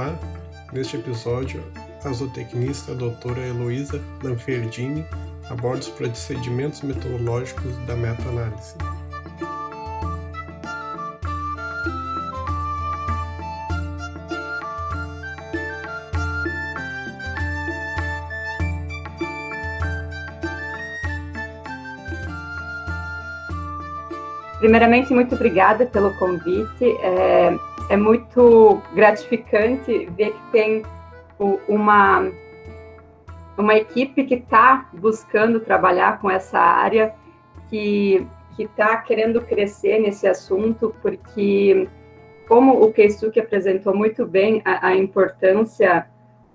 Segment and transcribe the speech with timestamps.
[0.00, 0.18] Olá,
[0.72, 1.62] neste episódio,
[2.02, 5.04] a zootecnista doutora Heloísa Lanferdini
[5.50, 8.76] aborda os procedimentos metodológicos da meta-análise.
[24.60, 26.86] Primeiramente, muito obrigada pelo convite.
[27.02, 27.54] É,
[27.90, 30.82] é muito gratificante ver que tem
[31.68, 32.30] uma,
[33.58, 37.12] uma equipe que está buscando trabalhar com essa área,
[37.68, 38.24] que
[38.56, 41.88] está querendo crescer nesse assunto, porque,
[42.46, 46.06] como o Keisuke apresentou muito bem a, a importância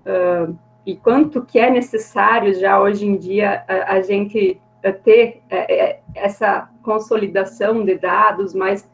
[0.06, 4.58] uh, e quanto que é necessário já hoje em dia a, a gente
[5.04, 8.88] ter é, essa consolidação de dados mais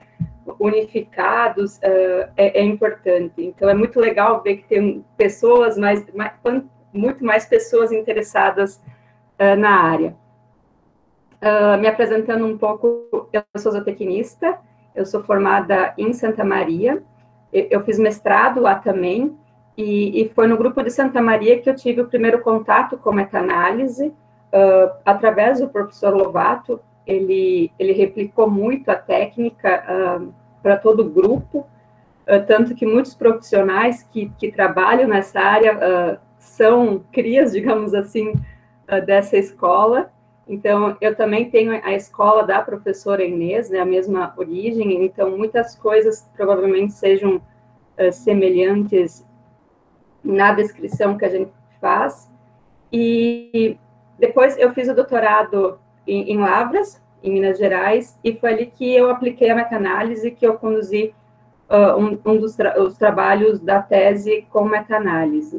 [0.59, 3.35] unificados uh, é, é, importante.
[3.39, 6.33] Então, é muito legal ver que tem pessoas mais, mais
[6.93, 8.77] muito mais pessoas interessadas
[9.39, 10.17] uh, na área.
[11.41, 14.59] Uh, me apresentando um pouco, eu sou zootecnista,
[14.95, 17.03] eu sou formada em Santa Maria,
[17.53, 19.37] eu, eu fiz mestrado lá também,
[19.77, 23.11] e, e, foi no grupo de Santa Maria que eu tive o primeiro contato com
[23.11, 24.13] meta-análise,
[25.03, 31.58] através do professor Lovato, ele, ele replicou muito a técnica uh, para todo o grupo,
[31.58, 38.33] uh, tanto que muitos profissionais que, que trabalham nessa área uh, são crias, digamos assim,
[39.06, 40.12] dessa escola.
[40.47, 45.77] Então, eu também tenho a escola da professora Inês, né, a mesma origem, então muitas
[45.77, 47.41] coisas provavelmente sejam
[48.12, 49.25] semelhantes
[50.23, 52.30] na descrição que a gente faz.
[52.92, 53.79] E
[54.18, 58.95] depois eu fiz o doutorado em, em Lavras, em Minas Gerais, e foi ali que
[58.95, 61.14] eu apliquei a meta-análise, que eu conduzi
[61.70, 65.58] uh, um, um, dos tra os trabalhos da tese com meta-análise.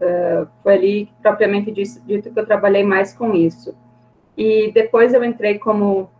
[0.00, 3.76] Uh, foi ali, propriamente dito, dito, que eu trabalhei mais com isso.
[4.36, 6.10] E depois eu entrei como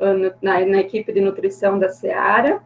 [0.00, 2.60] uh, na, na, equipe de nutrição da Seara,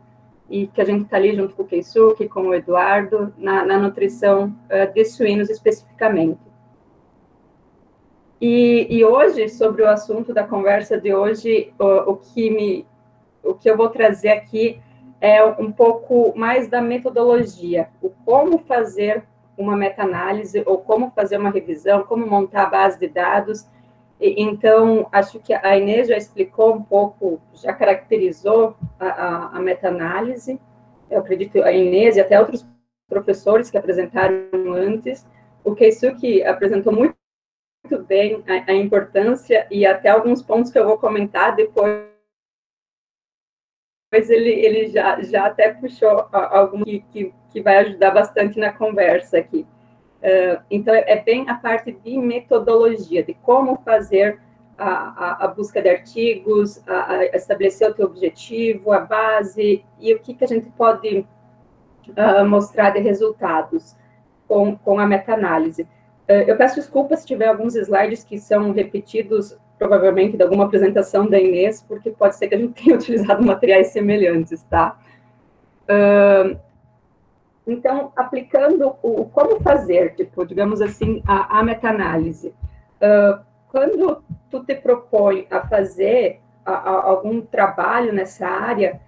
[0.48, 3.78] e que a gente está ali junto com o Keisuke, com o Eduardo, na, na
[3.78, 4.54] nutrição
[4.92, 6.51] de suínos especificamente.
[8.44, 12.84] E, e, hoje, sobre o assunto da conversa de hoje, o, o, que me,
[13.40, 14.82] o que eu vou trazer aqui
[15.20, 19.22] é um pouco mais da metodologia, o como fazer
[19.56, 23.64] uma meta-análise ou como fazer uma revisão, como montar a base de dados.
[24.20, 29.60] E, então, acho que a Inês já explicou um pouco, já caracterizou a, a, a
[29.60, 30.60] meta-análise.
[31.08, 32.66] Eu acredito a Inês e até outros
[33.08, 35.24] professores que apresentaram antes.
[35.62, 37.21] O Keisuke apresentou muito
[37.84, 42.10] muito bem a, a, importância e até alguns pontos que eu vou comentar depois.
[44.10, 48.72] Depois ele, ele já, já até puxou algo que, que, que vai ajudar bastante na
[48.72, 49.66] conversa aqui.
[50.22, 54.40] Uh, então, é bem a parte de metodologia, de como fazer
[54.78, 60.14] a, a, a busca de artigos, a, a, estabelecer o teu objetivo, a base, e
[60.14, 61.26] o que, que a gente pode
[62.08, 63.96] uh, mostrar de resultados
[64.46, 65.88] com, com a meta-análise.
[66.32, 71.26] Eh, eu peço desculpas se tiver alguns slides que são repetidos, provavelmente, de alguma apresentação
[71.26, 74.98] da Inês, porque pode ser que a gente tenha utilizado materiais semelhantes, tá?
[77.66, 82.48] então, aplicando o como fazer, tipo, digamos assim, a, a meta-análise.
[82.48, 83.38] Uh,
[83.68, 88.98] quando tu te propõe a fazer a, a, algum trabalho nessa área,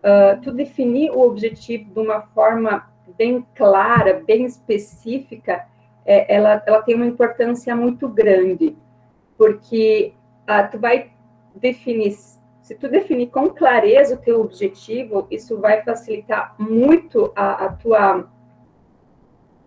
[0.00, 2.86] uh, tu definir o objetivo de uma forma
[3.16, 5.64] bem clara, bem específica,
[6.04, 8.76] é, ela, ela tem uma importância muito grande,
[9.36, 10.12] porque
[10.46, 11.10] ah, tu vai
[11.54, 12.12] definir,
[12.62, 18.28] se tu definir com clareza o teu objetivo, isso vai facilitar muito a, a tua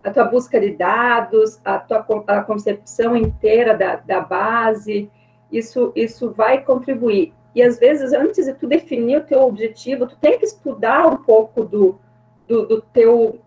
[0.04, 5.10] a tua busca de dados, a tua a concepção inteira da, da base,
[5.50, 7.34] isso, isso vai contribuir.
[7.54, 11.16] E às vezes, antes de tu definir o teu objetivo, tu tem que estudar um
[11.16, 11.98] pouco do,
[12.46, 13.40] do, do teu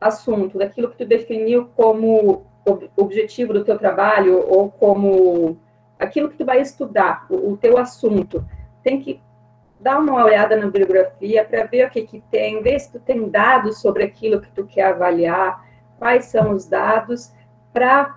[0.00, 2.46] assunto, daquilo que tu definiu como
[2.96, 5.58] objetivo do teu trabalho ou como
[5.98, 8.44] aquilo que tu vai estudar, o, o teu assunto,
[8.82, 9.20] tem que
[9.78, 13.28] dar uma olhada na bibliografia para ver o que que tem, ver se tu tem
[13.28, 15.62] dados sobre aquilo que tu quer avaliar,
[15.98, 17.32] quais são os dados
[17.72, 18.14] para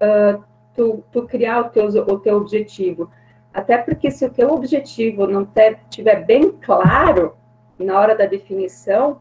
[0.00, 0.42] uh,
[0.74, 3.10] tu, tu, criar o teu, o teu objetivo.
[3.52, 7.34] Até porque se o teu objetivo não estiver bem claro
[7.78, 9.20] na hora da definição,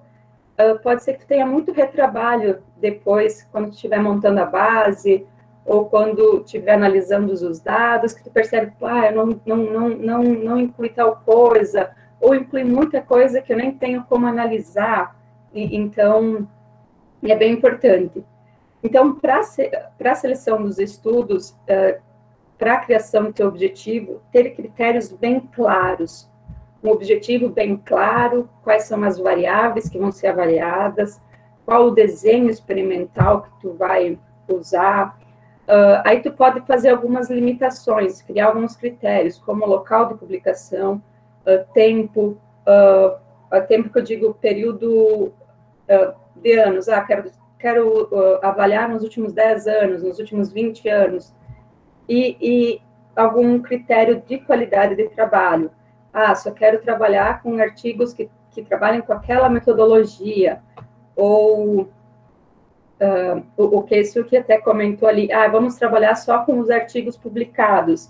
[0.60, 5.26] uh, pode ser que tenha muito retrabalho depois, quando estiver montando a base,
[5.66, 10.24] ou quando estiver analisando os dados, que tu percebe, ah, eu não, não, não, não,
[10.24, 15.16] não inclui tal coisa, ou inclui muita coisa que eu nem tenho como analisar.
[15.54, 16.48] E, então,
[17.24, 18.24] é bem importante.
[18.84, 22.02] Então, para a seleção dos estudos, uh,
[22.58, 26.29] para a criação do teu objetivo, ter critérios bem claros.
[26.84, 31.22] Um objetivo bem claro, quais são as variáveis que vão ser avaliadas,
[31.66, 34.18] qual o desenho experimental que tu vai
[34.48, 35.20] usar.
[35.68, 41.02] Uh, aí tu pode fazer algumas limitações, criar alguns critérios, como local de publicação,
[41.46, 45.32] uh, tempo, uh, tempo que eu digo período
[46.36, 48.10] de anos, ah, quero quero
[48.42, 51.36] avaliar nos últimos 10 anos, nos últimos 20 anos,
[52.08, 52.82] e, e,
[53.16, 55.70] algum critério de qualidade de trabalho.
[56.14, 60.62] Ah, só quero trabalhar com artigos que, que com aquela metodologia,
[61.16, 66.70] ou uh, o, o isso que até comentou ali, ah, vamos trabalhar só com os
[66.70, 68.10] artigos publicados.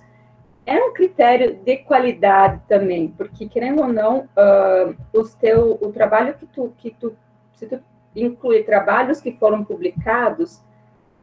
[0.66, 6.36] É um critério de qualidade também, porque querendo ou não, uh, os teu, o trabalho
[6.36, 7.16] que tu, que tu,
[7.54, 7.82] se tu
[8.16, 10.62] inclui trabalhos que foram publicados,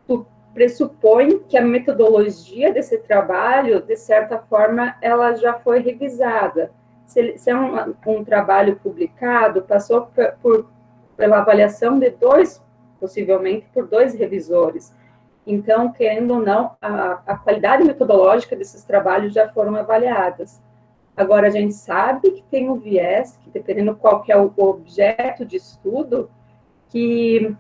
[0.07, 0.27] tu
[0.57, 6.73] pressupõe que a metodologia desse trabalho, de certa forma, ela já foi revisada.
[7.05, 10.71] Se, se é um, um, trabalho publicado, passou por, por,
[11.15, 12.65] pela avaliação de dois,
[12.99, 14.95] possivelmente por dois revisores.
[15.47, 20.59] Então, querendo ou não, a, a qualidade metodológica desses trabalhos já foram avaliadas.
[21.15, 25.45] Agora, a gente sabe que tem um viés, que dependendo qual que é o objeto
[25.45, 26.31] de estudo,
[26.89, 27.55] que,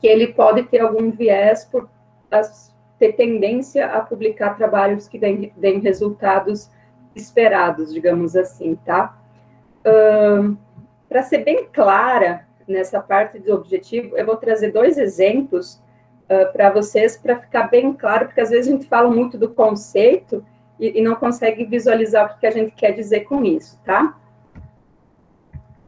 [0.00, 1.88] que ele pode ter algum viés por
[2.30, 6.70] as, ter tendência a publicar trabalhos que deem, deem resultados
[7.14, 9.18] esperados, digamos assim, tá?
[9.80, 10.56] Uh,
[11.08, 15.82] Para ser bem clara nessa parte do objetivo, eu vou trazer dois exemplos
[16.24, 19.48] uh, para vocês, para ficar bem claro, porque às vezes a gente fala muito do
[19.48, 20.44] conceito
[20.78, 24.16] e, e não consegue visualizar o que, que, a gente quer dizer com isso, tá?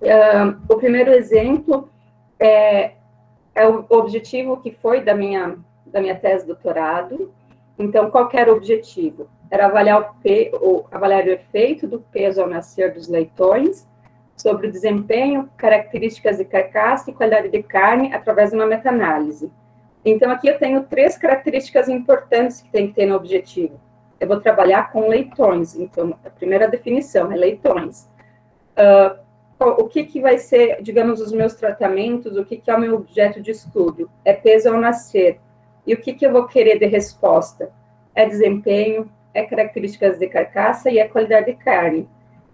[0.01, 1.89] Uh, o primeiro exemplo
[2.41, 2.93] é,
[3.55, 5.57] é o objetivo que foi da minha,
[5.87, 7.33] da minha tese doutorado.
[7.79, 9.29] Então, qual era o objetivo?
[9.51, 13.87] Era avaliar o, P, o, avaliar o efeito do peso ao nascer dos leitões
[14.37, 19.53] sobre o desempenho, características de carcaça e qualidade de carne através de uma meta-análise.
[20.05, 23.79] Então, aqui eu tenho três características importantes que tem que ter no objetivo.
[24.19, 28.09] Eu vou trabalhar com leitões, então, a primeira definição é leitões.
[28.73, 29.22] Uh,
[29.69, 32.95] o que, que vai ser, digamos, os meus tratamentos, o que, que é o meu
[32.95, 34.11] objeto de estudo?
[34.25, 35.41] É peso ao nascer.
[35.87, 37.71] E o que, que eu vou querer de resposta?
[38.15, 42.09] É desempenho, é características de carcaça e é qualidade de carne.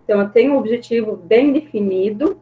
[0.05, 2.41] Então, eu tenho um objetivo bem definido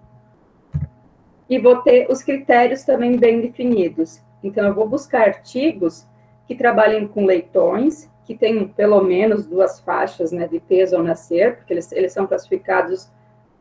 [1.48, 4.22] e vou ter os critérios também bem definidos.
[4.42, 6.06] Então, eu vou buscar artigos
[6.46, 11.56] que trabalhem com leitões, que tenham pelo menos duas faixas né, de peso ao nascer,
[11.56, 13.10] porque eles, eles são classificados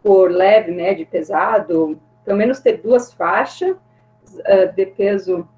[0.06, 5.50] por leve, médio e pesado, pelo menos ter duas faixas uh, de peso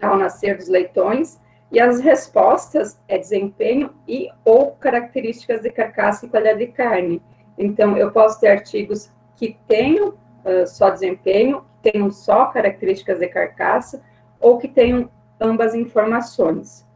[0.00, 1.40] ao nascer dos leitões,
[1.72, 7.20] e as respostas é desempenho e ou características de carcaça e qualidade de carne.
[7.58, 13.26] Então, eu posso ter artigos que tenham uh, só desempenho, que tenham só características de
[13.26, 14.00] carcaça,
[14.38, 15.10] ou que tenham
[15.40, 16.86] ambas informações.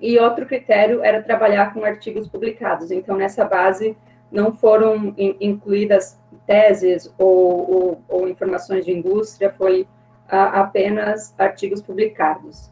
[0.00, 2.90] E outro critério era trabalhar com artigos publicados.
[2.90, 3.94] Então, nessa base,
[4.30, 9.86] não foram in, incluídas teses ou, ou, ou, informações de indústria, foi
[10.28, 12.70] a, apenas artigos publicados.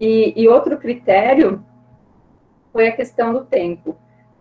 [0.00, 1.64] E, e, outro critério
[2.72, 3.96] foi a questão do tempo.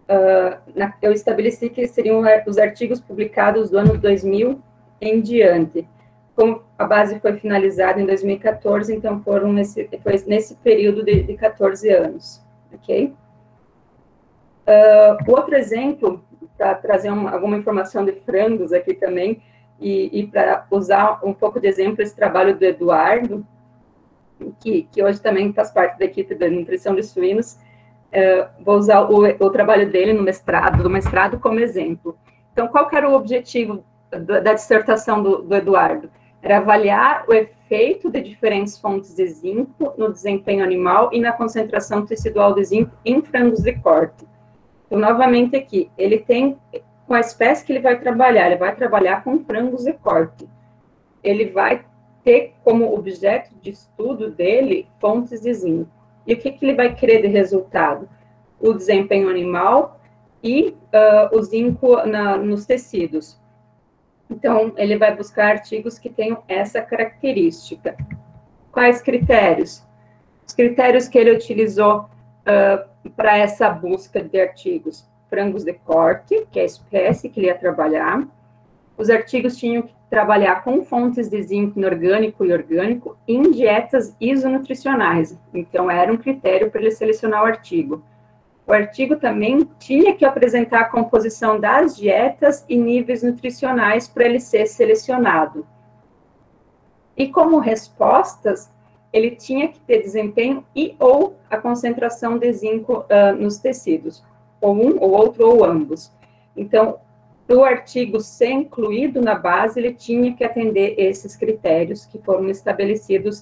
[0.09, 4.61] Uh, na, eu estabeleci que seriam os artigos publicados do ano 2000
[4.99, 5.87] em diante.
[6.35, 11.35] Como a base foi finalizada em 2014, então foram nesse, foi nesse período de, de
[11.35, 12.41] 14 anos,
[12.73, 13.13] ok?
[14.67, 16.23] Uh, outro exemplo,
[16.57, 19.41] para trazer alguma informação de frangos aqui também,
[19.79, 23.45] e, e para usar um pouco de exemplo esse trabalho do Eduardo,
[24.59, 27.53] que, que hoje também faz parte da equipe da nutrição de suínos,
[28.13, 32.17] uh, vou usar o, o, trabalho dele no mestrado, do mestrado como exemplo.
[32.53, 36.09] Então, qual era o objetivo da, da dissertação do, do Eduardo?
[36.41, 42.05] Era avaliar o efeito de diferentes fontes de zinco no desempenho animal e na concentração
[42.05, 44.30] tecidual de zinco em frangos de corte.
[44.91, 46.57] Então, novamente aqui, ele tem,
[47.07, 50.49] com a espécie que ele vai trabalhar, ele vai trabalhar com frangos de corte.
[51.23, 51.85] Ele vai
[52.25, 55.89] ter como objeto de estudo dele fontes de zinco.
[56.27, 58.09] E o que, que ele vai querer de resultado?
[58.59, 59.97] O desempenho animal
[60.43, 63.39] e uh, o zinco na, nos tecidos.
[64.29, 67.95] Então, ele vai buscar artigos que tenham essa característica.
[68.73, 69.85] Quais critérios?
[70.45, 72.09] Os critérios que ele utilizou
[72.41, 77.47] uh, para essa busca de artigos frangos de corte, que é a espécie que ele
[77.47, 78.27] ia trabalhar.
[78.97, 85.39] Os artigos tinham que trabalhar com fontes de zinco inorgânico e orgânico em dietas isonutricionais.
[85.53, 88.03] Então, era um critério para ele selecionar o artigo.
[88.67, 94.39] O artigo também tinha que apresentar a composição das dietas e níveis nutricionais para ele
[94.39, 95.65] ser selecionado.
[97.15, 98.71] E como respostas,
[99.13, 104.23] ele tinha que ter desempenho e ou a concentração de zinco uh, nos tecidos,
[104.61, 106.11] ou um, ou outro, ou ambos.
[106.55, 106.99] Então,
[107.49, 113.41] o artigo ser incluído na base, ele tinha que atender esses critérios que foram estabelecidos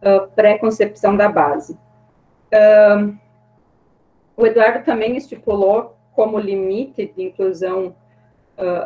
[0.00, 1.74] uh, pré-concepção da base.
[2.52, 3.14] Uh,
[4.36, 7.94] o Eduardo também estipulou como limite de inclusão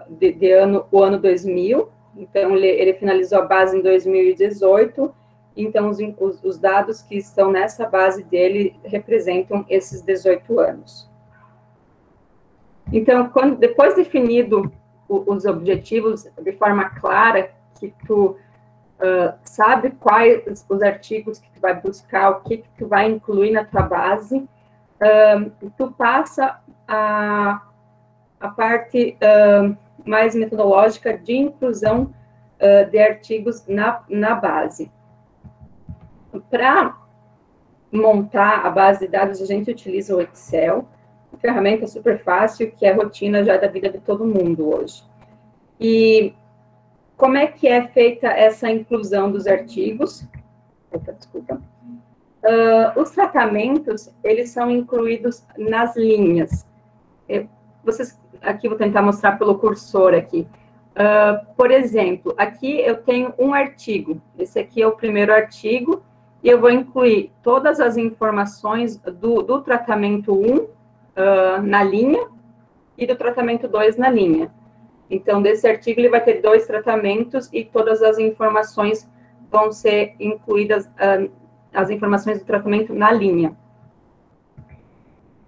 [0.09, 5.13] de, de, ano o ano 2000, então ele, ele, finalizou a base em 2018,
[5.57, 11.09] então os, os, os dados que estão nessa base dele representam esses 18 anos.
[12.93, 14.71] Então, quando, depois definido
[15.09, 18.37] o, os objetivos de forma clara, que tu
[18.99, 23.53] uh, sabe quais os artigos que tu vai buscar, o que, que tu vai incluir
[23.53, 27.63] na tua base, uh, tu passa a,
[28.41, 32.13] a parte uh, mais metodológica de inclusão
[32.91, 34.91] de artigos na, na base.
[36.43, 36.97] Para
[37.93, 40.89] montar a base de dados, a gente utiliza o Excel,
[41.41, 45.05] ferramenta super fácil, que é rotina já da vida de todo mundo hoje.
[45.81, 46.35] E
[47.17, 50.27] como é que é feita essa inclusão dos artigos?
[50.93, 51.61] Opa, desculpa.
[52.43, 56.67] Uh, os tratamentos, eles são incluídos nas linhas.
[57.29, 57.49] Eu,
[57.83, 60.47] vocês, aqui vou tentar mostrar pelo cursor aqui.
[60.93, 64.21] Uh, por exemplo, aqui eu tenho um artigo.
[64.39, 66.03] Esse aqui é o primeiro artigo,
[66.45, 70.69] e eu vou incluir todas as informações do, do tratamento 1 uh,
[71.63, 72.29] na linha
[72.99, 74.53] e do tratamento 2 na linha.
[75.09, 79.09] Então, desse artigo, ele vai ter dois tratamentos e todas as informações
[79.51, 81.31] vão ser incluídas, uh,
[81.73, 83.57] as informações do tratamento na linha.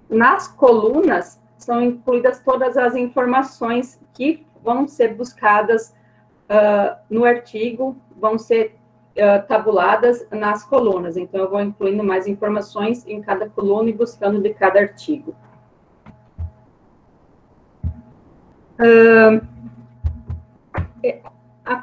[0.08, 5.94] Nas colunas, são incluídas todas as informações que vão ser buscadas
[6.48, 8.78] uh, no artigo, vão ser
[9.16, 11.16] uh, tabuladas nas colunas.
[11.16, 15.34] Então, eu vou incluindo mais informações em cada coluna e buscando de cada artigo.
[18.78, 19.46] Uh,
[21.64, 21.80] a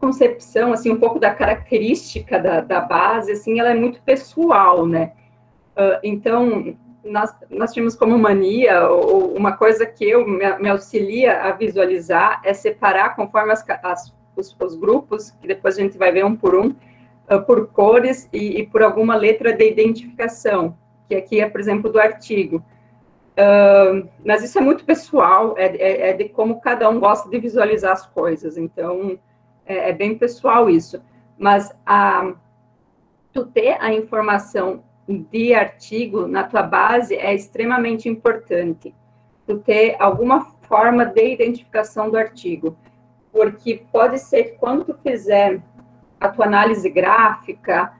[0.00, 5.12] concepção, assim, um pouco da característica da, da base, assim, ela é muito pessoal, né?
[5.76, 11.42] Uh, então, nós, nós tínhamos como mania, ou uma coisa que eu me, me auxilia
[11.42, 16.12] a visualizar, é separar conforme as, as, os, os, grupos, que depois a gente vai
[16.12, 20.76] ver um por um, uh, por cores e, e por alguma letra de identificação,
[21.08, 22.62] que aqui é, por exemplo, do artigo.
[23.38, 27.38] Uh, mas isso é muito pessoal, é, é, é, de como cada um gosta de
[27.38, 29.18] visualizar as coisas, então
[29.64, 31.00] é, é bem pessoal isso.
[31.38, 32.32] Mas a,
[33.32, 38.94] tu ter a informação de artigo na tua base é extremamente importante.
[39.46, 42.76] Tu ter alguma forma de identificação do artigo,
[43.32, 45.60] porque pode ser que quando tu fizer
[46.20, 47.92] a tua análise gráfica,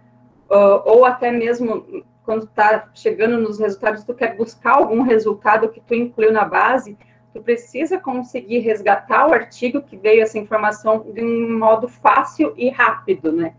[0.50, 5.80] uh, ou até mesmo quando está chegando nos resultados, tu quer buscar algum resultado que
[5.80, 6.98] tu incluiu na base,
[7.32, 12.68] tu precisa conseguir resgatar o artigo que veio essa informação de um modo fácil e
[12.68, 13.54] rápido, né?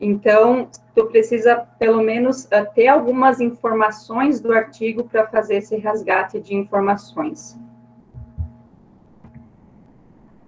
[0.00, 6.40] Então, tu precisa, pelo menos, eh, ter algumas informações do artigo para fazer esse resgate
[6.40, 7.56] de informações.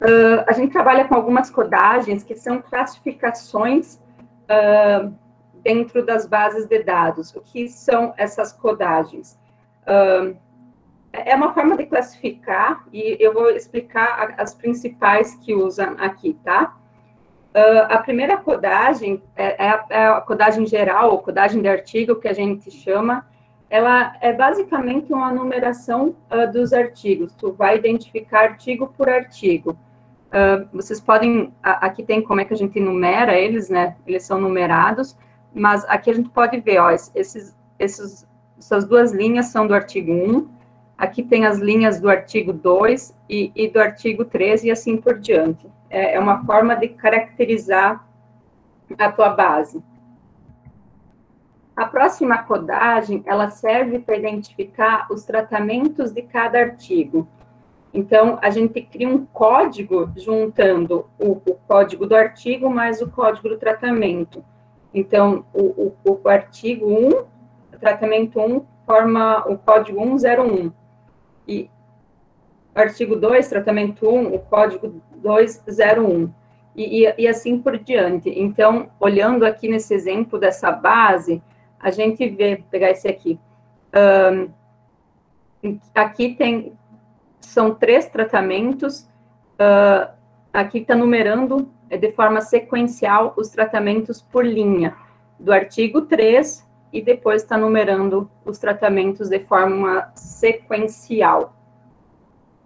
[0.00, 3.94] Uh, a gente trabalha com algumas codagens que são classificações
[4.44, 5.14] uh,
[5.62, 7.34] dentro das bases de dados.
[7.34, 9.38] O que são essas codagens?
[9.82, 10.36] Uh,
[11.12, 16.76] é uma forma de classificar, e eu vou explicar as principais que usam aqui, tá?
[17.54, 22.16] Uh, a primeira codagem é, é, a, é, a, codagem geral, ou codagem de artigo,
[22.16, 23.24] que a gente chama,
[23.74, 27.34] ela é basicamente uma numeração uh, dos artigos.
[27.34, 29.76] Tu vai identificar artigo por artigo.
[30.28, 33.96] Uh, vocês podem, a, aqui tem como é que a gente numera eles, né?
[34.06, 35.18] Eles são numerados.
[35.52, 38.24] Mas aqui a gente pode ver, ó, esses, esses,
[38.56, 40.48] essas duas linhas são do artigo 1,
[40.96, 45.18] aqui tem as linhas do artigo 2 e, e do artigo 13 e assim por
[45.18, 45.66] diante.
[45.90, 48.06] É, é uma forma de caracterizar
[48.96, 49.82] a tua base.
[51.76, 57.26] A próxima codagem, ela serve para identificar os tratamentos de cada artigo.
[57.92, 63.48] Então, a gente cria um código juntando o, o código do artigo mais o código
[63.48, 64.44] do tratamento.
[64.92, 70.72] Então, o, o, o artigo 1, o tratamento 1, forma o código 101.
[71.46, 71.68] E
[72.74, 76.32] o artigo 2, tratamento 1, o código 201.
[76.76, 78.30] e, e, e, assim por diante.
[78.30, 81.42] Então, olhando aqui nesse exemplo dessa base,
[81.84, 83.38] a gente vê, vou pegar esse aqui,
[85.62, 86.72] um, aqui tem,
[87.40, 89.02] são três tratamentos,
[89.60, 90.10] uh,
[90.50, 94.96] aqui está numerando é, de forma sequencial os tratamentos por linha,
[95.38, 101.54] do artigo 3, e depois está numerando os tratamentos de forma sequencial,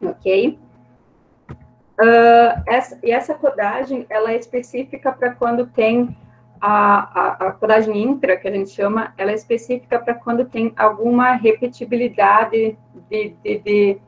[0.01, 0.57] ok?
[2.01, 6.17] Uh, essa, e essa codagem, ela é específica para quando tem
[6.61, 10.73] a, a, a, codagem intra, que a gente chama, ela é específica para quando tem
[10.77, 12.77] alguma repetibilidade
[13.09, 13.99] de, de, de,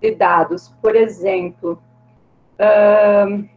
[0.00, 0.74] de dados.
[0.80, 1.82] Por exemplo,
[2.54, 3.48] uh,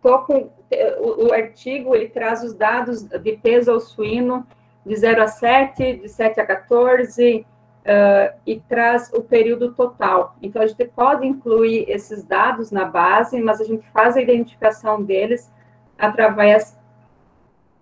[0.00, 0.50] com,
[0.98, 4.46] o, o, artigo, ele traz os dados de peso ao suíno
[4.86, 7.46] de 0 a 7, de 7 a 14,
[7.80, 10.36] uh, e traz o período total.
[10.40, 15.02] Então, a gente pode incluir esses dados na base, mas a gente faz a identificação
[15.02, 15.52] deles
[15.98, 16.79] através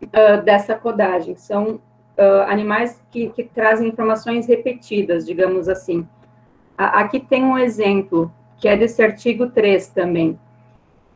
[0.03, 1.37] uh, dessa codagem.
[1.37, 1.81] São
[2.19, 6.07] uh, animais que, que, trazem informações repetidas, digamos assim.
[6.77, 10.39] A, aqui tem um exemplo, que é desse artigo 3 também.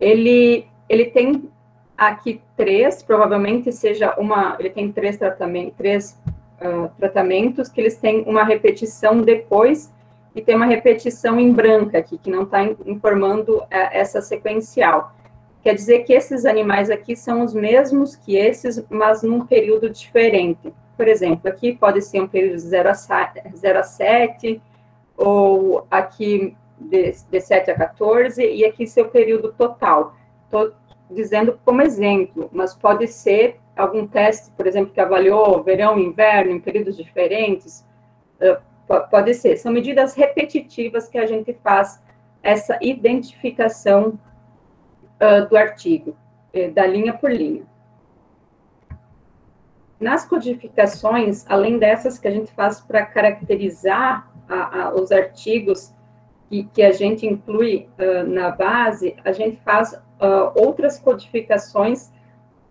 [0.01, 1.49] Ele, ele tem
[1.97, 6.21] aqui três, provavelmente seja uma, ele tem três tratamentos, três
[6.61, 9.93] uh, tratamentos que eles têm uma repetição depois
[10.35, 15.15] e tem uma repetição em branca aqui, que não está informando uh, essa sequencial.
[15.63, 20.73] Quer dizer que esses animais aqui são os mesmos que esses, mas num período diferente.
[20.97, 24.61] Por exemplo, aqui pode ser um período de 0 a, 0 a 7,
[25.17, 30.17] ou aqui de, de 7 a 14, e aqui seu período total.
[30.45, 30.73] Estou
[31.09, 36.61] dizendo como exemplo, mas pode ser algum teste, por exemplo, que avaliou verão, inverno, em
[36.61, 37.87] períodos diferentes,
[38.41, 38.61] uh,
[39.11, 39.57] pode ser.
[39.57, 42.03] São medidas repetitivas que a gente faz
[42.43, 44.19] essa identificação
[45.21, 46.17] uh, do artigo,
[46.53, 47.65] eh, da linha por linha.
[50.01, 55.95] Nas codificações, além dessas que a gente faz para caracterizar a, a, os artigos
[56.49, 60.01] que, que, a gente inclui uh, na base, a gente faz
[60.55, 62.13] outras codificações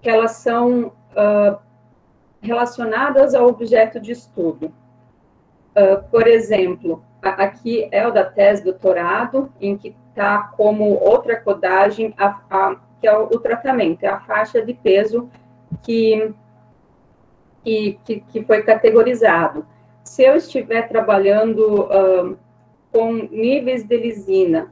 [0.01, 1.60] que elas são uh,
[2.41, 4.73] relacionadas ao objeto de estudo.
[5.75, 12.13] Uh, por exemplo, aqui é o da tese doutorado, em que está como outra codagem,
[12.17, 15.30] a, a, que é o, o, tratamento, é a faixa de peso
[15.82, 16.34] que,
[17.63, 19.65] que, que foi categorizado.
[20.04, 22.38] Se eu estiver trabalhando uh,
[22.91, 24.71] com níveis de lisina,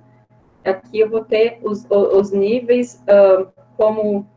[0.64, 3.48] aqui eu vou ter os, os níveis uh,
[3.78, 4.28] como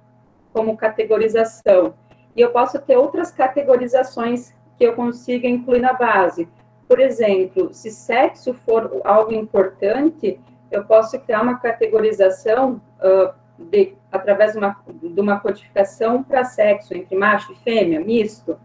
[0.53, 1.95] como categorização.
[2.37, 6.49] E eu posso ter outras categorizações que eu consiga incluir na base.
[6.89, 10.39] Por exemplo, se sexo for algo importante,
[10.73, 16.95] eu posso criar uma categorização uh, de, através de uma, de uma codificação para sexo,
[16.95, 18.59] entre macho e fêmea, misto.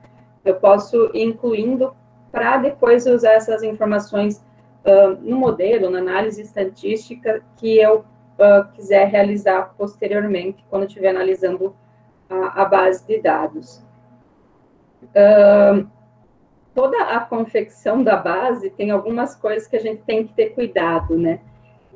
[0.43, 1.93] Eu posso ir incluindo
[2.31, 4.43] para depois usar essas informações
[4.85, 11.75] uh, no modelo, na análise estatística que eu uh, quiser realizar posteriormente, quando estiver analisando
[12.29, 13.83] a, a, base de dados.
[15.03, 15.87] Uh,
[16.73, 21.17] toda a confecção da base tem algumas coisas que a gente tem que ter cuidado,
[21.17, 21.41] né?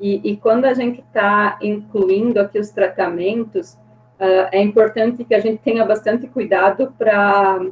[0.02, 3.74] E, e quando a gente está incluindo aqui os tratamentos,
[4.20, 7.64] uh, é importante que a gente tenha bastante cuidado para,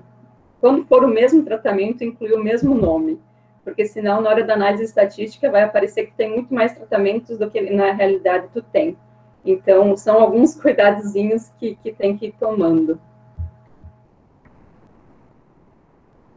[0.60, 3.20] quando for o mesmo tratamento, incluir o mesmo nome
[3.64, 7.50] porque senão na hora da análise estatística vai aparecer que tem muito mais tratamentos do
[7.50, 8.96] que na realidade tu tem.
[9.44, 13.00] Então, são alguns cuidadozinhos que, que tem que ir tomando.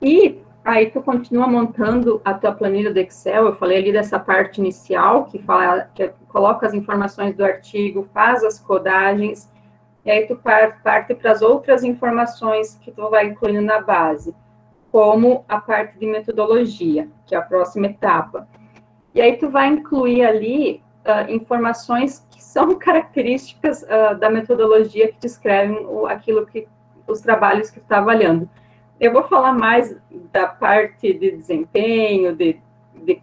[0.01, 4.59] E aí tu continua montando a tua planilha do Excel, eu falei ali dessa parte
[4.59, 9.51] inicial, que, fala, que coloca as informações do artigo, faz as codagens,
[10.05, 14.35] e aí tu parte para as outras informações que tu vai incluindo na base
[14.93, 18.47] como a parte de metodologia, que é a próxima etapa.
[19.15, 25.19] E aí tu vai incluir ali uh, informações que são características uh, da metodologia que
[25.19, 26.67] descrevem o, aquilo que
[27.07, 28.47] os trabalhos que tu está avaliando.
[28.99, 29.95] Eu vou falar mais
[30.31, 32.59] da parte de desempenho, de,
[32.95, 33.21] de,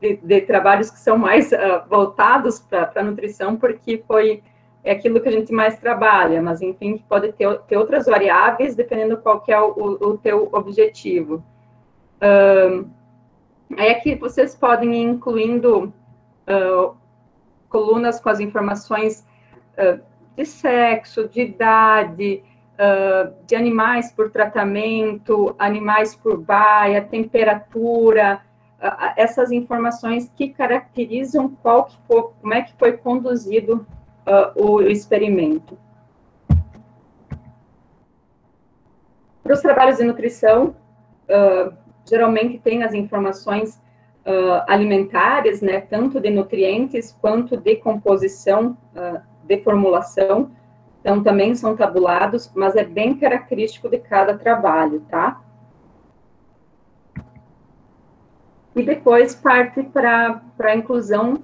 [0.00, 4.42] de, de trabalhos que são mais uh, voltados para a nutrição, porque foi
[4.84, 9.18] é aquilo que a gente mais trabalha, mas enfim, pode ter, ter outras variáveis dependendo
[9.18, 11.42] qual que é o, o teu objetivo.
[12.22, 12.88] Um,
[13.76, 15.92] aí aqui vocês podem ir incluindo
[16.48, 16.96] uh,
[17.68, 19.26] colunas com as informações
[19.74, 20.00] uh,
[20.36, 22.42] de sexo, de idade,
[22.78, 28.40] uh, de animais por tratamento, animais por baia, temperatura,
[29.16, 33.84] essas informações que caracterizam qual que for, como é que foi conduzido
[34.26, 35.76] uh, o experimento.
[39.42, 40.76] Para os trabalhos de nutrição,
[41.28, 41.74] uh,
[42.08, 43.80] geralmente tem as informações
[44.26, 50.50] uh, alimentares, né, tanto de nutrientes quanto de composição, uh, de formulação,
[51.08, 55.40] então também são tabulados, mas é bem característico de cada trabalho, tá?
[58.76, 61.42] E depois parte para a inclusão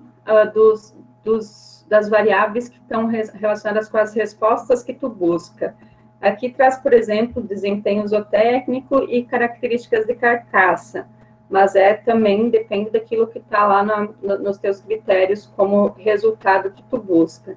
[0.52, 5.74] dos, dos, das variáveis que estão relacionadas com as respostas que tu busca.
[6.20, 11.08] Aqui traz, por exemplo, desempenho zootécnico e características de carcaça,
[11.48, 16.70] mas é também depende daquilo que está lá na, no, nos teus critérios como resultado
[16.70, 17.56] que tu busca.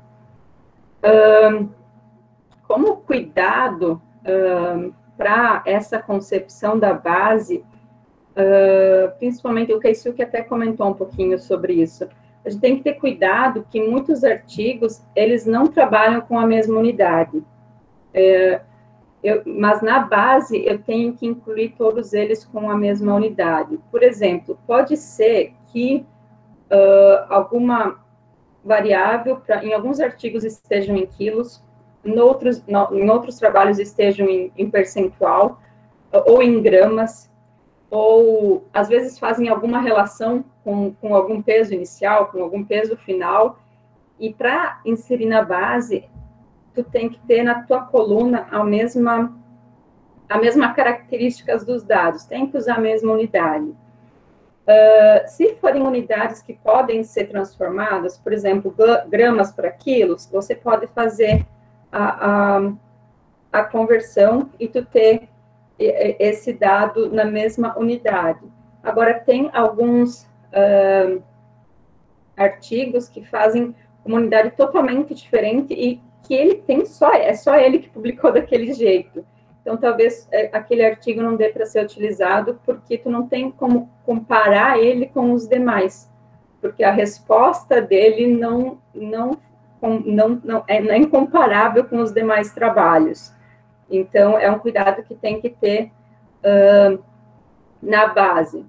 [2.67, 7.63] Como cuidado um, para essa concepção da base,
[8.33, 12.07] uh, principalmente o Keisuke até comentou um pouquinho sobre isso,
[12.45, 16.79] a gente tem que ter cuidado que muitos artigos, eles não trabalham com a mesma
[16.79, 17.43] unidade.
[18.13, 18.61] É,
[19.21, 23.77] eu, mas na base eu tenho que incluir todos eles com a mesma unidade.
[23.91, 26.05] Por exemplo, pode ser que
[26.71, 27.99] uh, alguma
[28.63, 31.63] variável, pra, em alguns artigos estejam em quilos,
[32.07, 35.61] em outros, no, em outros trabalhos estejam em, em percentual,
[36.25, 37.29] ou em gramas,
[37.89, 43.59] ou às vezes fazem alguma relação com, com algum peso inicial, com algum peso final,
[44.19, 46.05] e para inserir na base,
[46.73, 49.33] tu tem que ter na tua coluna a mesma
[50.29, 53.63] a mesma características dos dados, tem que usar a mesma unidade.
[53.65, 58.75] Uh, se forem unidades que podem ser transformadas, por exemplo,
[59.07, 61.45] gramas para quilos, você pode fazer
[61.97, 65.29] a, a, a conversão e tu ter
[65.79, 68.41] esse dado na mesma unidade.
[68.83, 71.21] Agora, tem alguns uh,
[72.35, 77.79] artigos que fazem uma unidade totalmente diferente e que ele tem só, é só ele
[77.79, 79.25] que publicou daquele jeito.
[79.61, 83.89] Então, talvez é, aquele artigo não dê para ser utilizado, porque tu não tem como
[84.05, 86.09] comparar ele com os demais,
[86.61, 89.37] porque a resposta dele não, não,
[89.81, 93.33] não, não, é, não é incomparável com os demais trabalhos.
[93.89, 95.91] Então, é um cuidado que tem que ter
[96.43, 97.01] uh,
[97.81, 98.65] na base.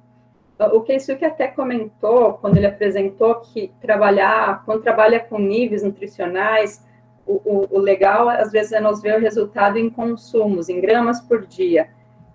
[0.72, 6.84] O Keisuke até comentou, quando ele apresentou, que trabalhar, quando trabalha com níveis nutricionais,
[7.24, 11.46] o, o, legal, às vezes, é nós ver o resultado em consumos, em gramas por
[11.46, 11.90] dia.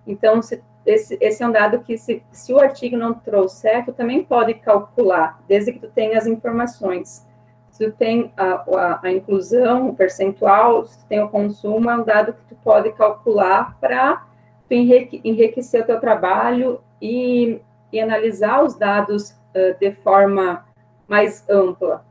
[0.06, 3.92] Então, se, esse, esse é um dado que, se, se o artigo não trouxer, tu
[3.92, 7.26] também pode calcular, desde que tu tenha as informações.
[7.74, 12.32] Se tem a, a, a inclusão, o percentual, se tem o consumo, é um dado
[12.32, 14.24] que tu pode calcular para
[14.70, 17.60] enrique, enriquecer o teu trabalho e,
[17.92, 20.64] e analisar os dados uh, de forma
[21.08, 22.06] mais ampla.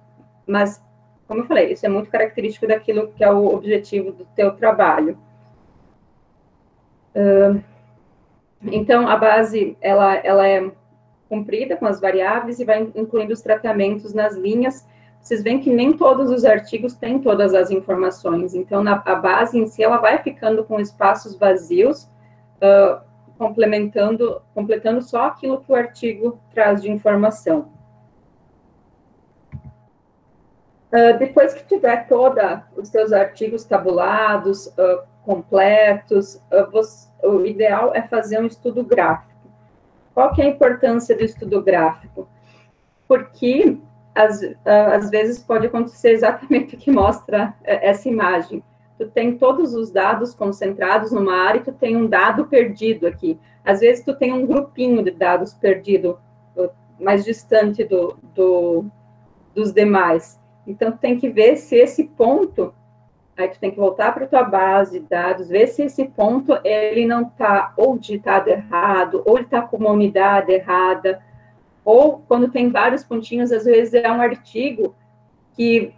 [0.45, 0.83] Mas
[1.29, 5.17] como eu falei, isso é muito característico daquilo que é o objetivo do teu trabalho.
[7.15, 7.63] Uh,
[8.63, 10.69] então, a base, ela, ela é
[11.29, 14.85] cumprida com as variáveis e vai incluindo os tratamentos nas linhas.
[15.23, 18.53] Vocês veem que nem todos os artigos têm todas as informações.
[18.53, 22.03] Então, na, a base em si, ela vai ficando com espaços vazios,
[22.57, 23.01] uh,
[23.37, 27.71] complementando, completando só aquilo que o artigo traz de informação.
[30.91, 38.01] Uh, depois que tiver todos os seus artigos tabulados, uh, completos, você, o ideal é
[38.01, 39.31] fazer um estudo gráfico.
[40.13, 42.27] Qual que é a importância do estudo gráfico?
[43.07, 43.79] Porque,
[44.15, 48.63] às, às vezes, pode acontecer exatamente o que mostra essa imagem.
[48.97, 53.39] Tu tem todos os dados concentrados numa área e tu tem um dado perdido aqui.
[53.65, 56.17] Às vezes, tu tem um grupinho de dados perdido
[56.99, 58.85] mais distante do, do
[59.53, 60.39] dos demais.
[60.65, 62.73] Então, tem que ver se esse ponto,
[63.37, 67.05] aí tu tem que voltar para tua base de dados, ver se esse ponto, ele
[67.05, 71.21] não está ou digitado errado, ou ele está com uma unidade errada,
[71.83, 74.95] ou quando tem vários pontinhos, às vezes é um artigo
[75.55, 75.93] que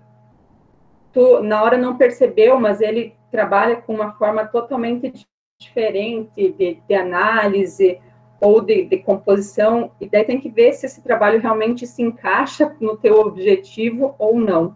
[1.13, 5.13] tu, na hora, não percebeu, mas ele trabalha com uma forma totalmente
[5.60, 8.00] diferente de, de análise,
[8.39, 12.76] ou de, de, composição, e daí tem que ver se esse trabalho realmente se encaixa
[12.80, 14.76] no teu objetivo ou não.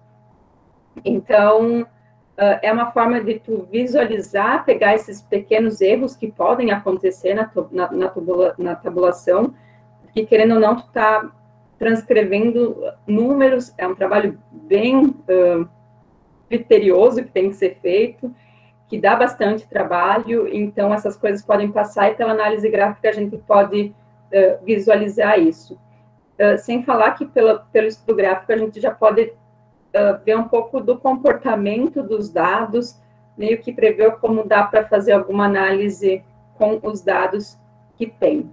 [1.04, 7.34] Então, uh, é uma forma de tu visualizar, pegar esses pequenos erros que podem acontecer
[7.34, 8.14] na, na, na,
[8.58, 9.54] na tabulação,
[10.10, 11.32] porque querendo ou não, tu está
[11.78, 15.70] transcrevendo números, é um trabalho bem uh,
[16.50, 18.34] criterioso que tem que ser feito,
[18.88, 23.38] que dá bastante trabalho, então essas coisas podem passar e pela análise gráfica a gente
[23.38, 23.94] pode
[24.34, 25.76] uh, visualizar isso.
[26.40, 29.34] Uh, sem falar que pela, pelo estudo gráfico a gente já pode
[30.24, 33.02] ver um pouco do comportamento dos dados,
[33.36, 36.24] meio que prever como dá para fazer alguma análise
[36.60, 37.58] com os dados
[37.98, 38.52] que tem.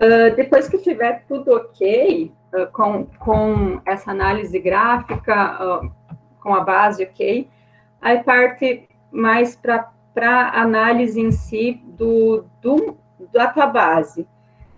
[0.00, 5.92] Uh, depois que tiver tudo ok uh, com, com essa análise gráfica, uh,
[6.40, 7.48] com a base ok,
[8.02, 12.96] aí parte mais para a análise em si do, do,
[13.32, 14.26] da tua base.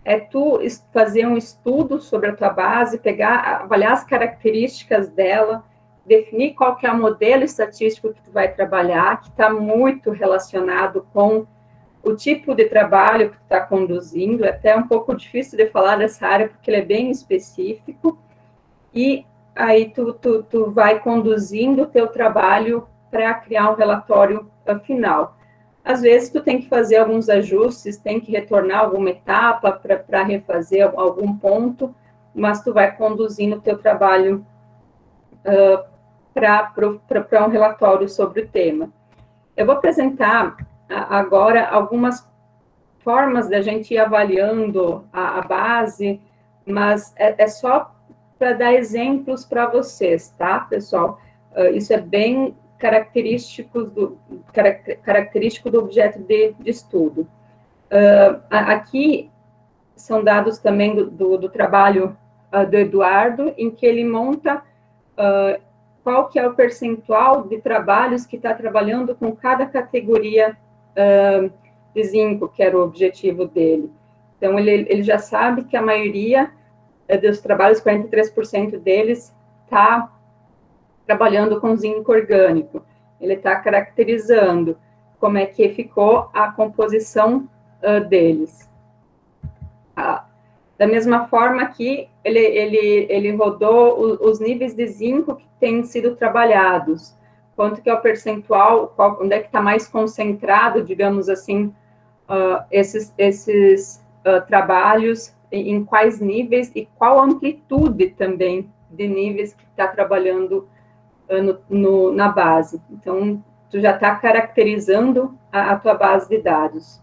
[0.04, 0.60] É tu
[0.92, 5.64] fazer um estudo sobre a tua base, pegar, avaliar as características dela,
[6.04, 11.04] definir qual que é o modelo estatístico que tu vai trabalhar, que está muito relacionado
[11.12, 11.46] com
[12.06, 16.24] o tipo de trabalho que está conduzindo, é até um pouco difícil de falar dessa
[16.24, 18.16] área, porque ele é bem específico,
[18.94, 24.48] e aí tu, tu, tu vai conduzindo o teu trabalho para criar um relatório
[24.84, 25.36] final.
[25.84, 30.88] Às vezes, tu tem que fazer alguns ajustes, tem que retornar alguma etapa para refazer
[30.96, 31.92] algum ponto,
[32.32, 34.46] mas tu vai conduzindo o teu trabalho
[35.40, 35.84] uh,
[36.32, 38.90] para um relatório sobre o tema.
[39.56, 40.56] Eu vou apresentar
[40.88, 42.26] agora algumas
[42.98, 46.20] formas da gente ir avaliando a, a base,
[46.66, 47.94] mas é, é só
[48.38, 51.20] para dar exemplos para vocês, tá, pessoal?
[51.56, 54.18] Uh, isso é bem característico do,
[55.02, 57.22] característico do objeto de, de estudo.
[57.90, 59.30] Uh, aqui
[59.94, 62.16] são dados também do, do, do trabalho
[62.52, 64.62] uh, do Eduardo, em que ele monta
[66.04, 70.54] qual que é o percentual de trabalhos que está trabalhando com cada categoria
[71.94, 73.90] de zinco, que era o objetivo dele.
[74.36, 76.50] Então, ele, ele já sabe que a maioria
[77.08, 80.12] uh, dos trabalhos, 43% deles, está
[81.06, 82.84] trabalhando com zinco orgânico.
[83.20, 84.76] Ele está caracterizando
[85.18, 87.48] como é que ficou a composição
[87.82, 88.70] uh, deles.
[89.96, 90.26] Ah,
[90.76, 96.14] da mesma forma que ele, ele, ele rodou os níveis de zinco que têm sido
[96.16, 97.15] trabalhados
[97.56, 101.74] quanto que é o percentual, qual, onde é que está mais concentrado, digamos assim,
[102.28, 109.64] uh, esses, esses uh, trabalhos, em, quais níveis e qual amplitude também de níveis que
[109.64, 110.68] está trabalhando
[111.30, 112.80] uh, no, no, na base.
[112.90, 117.00] Então, tu já está caracterizando a, a, tua base de dados.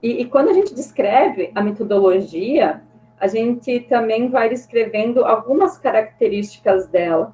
[0.00, 2.80] E, e quando a gente descreve a metodologia,
[3.18, 7.32] a gente também vai descrevendo algumas características dela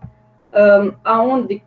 [0.59, 1.63] um, aonde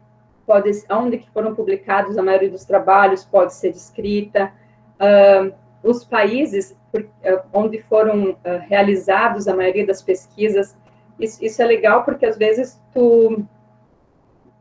[0.46, 4.52] pode, aonde que foram publicados a maioria dos trabalhos pode ser descrita,
[5.00, 5.52] um,
[5.82, 10.78] os países por, uh, onde foram uh, realizados a maioria das pesquisas,
[11.20, 13.46] isso, isso, é legal porque às vezes tu,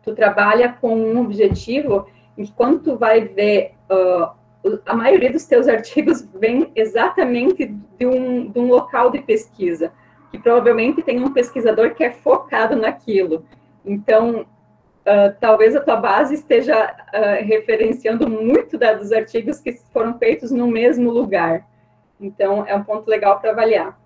[0.02, 4.30] tu trabalha com um objetivo que quando tu vai ver, uh,
[4.86, 7.66] a maioria dos teus artigos vem exatamente
[7.98, 9.92] de um, de um local de pesquisa,
[10.30, 13.44] que provavelmente tem um pesquisador que é focado naquilo.
[13.84, 20.18] Então, uh, talvez a tua base esteja uh, referenciando muito da, dos artigos que foram
[20.18, 21.66] feitos no mesmo lugar.
[22.20, 23.98] Então, é um ponto legal para avaliar.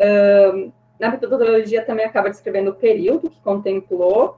[0.00, 4.36] Uh, na metodologia também acaba descrevendo o período que contemplou,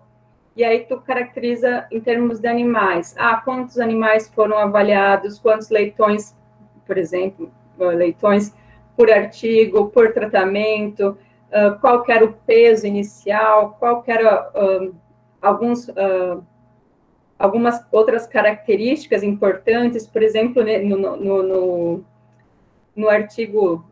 [0.55, 3.15] e aí tu caracteriza em termos de animais.
[3.19, 6.37] Ah, quantos animais foram avaliados, quantos leitões,
[6.87, 8.55] por exemplo, leitões
[8.97, 11.17] por artigo, por tratamento,
[11.51, 14.95] uh, qual era o peso inicial, qual era uh,
[15.41, 16.45] alguns, uh,
[17.39, 22.05] algumas outras características importantes, por exemplo, né, no, no, no,
[22.97, 23.85] no artigo,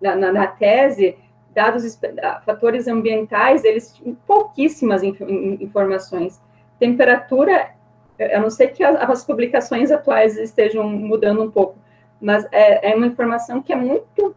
[0.00, 1.16] na, na, na, tese,
[1.54, 1.98] dados,
[2.44, 6.40] fatores ambientais, eles pouquíssimas informações.
[6.78, 7.70] Temperatura,
[8.18, 11.78] a não ser que as publicações atuais estejam mudando um pouco,
[12.20, 14.34] mas é, é uma informação que é muito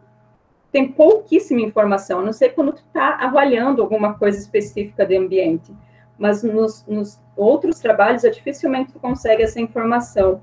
[0.76, 5.74] tem pouquíssima informação, a não sei quando tu está avaliando alguma coisa específica de ambiente,
[6.20, 10.42] mas nos, nos outros trabalhos, dificilmente tu consegue essa informação.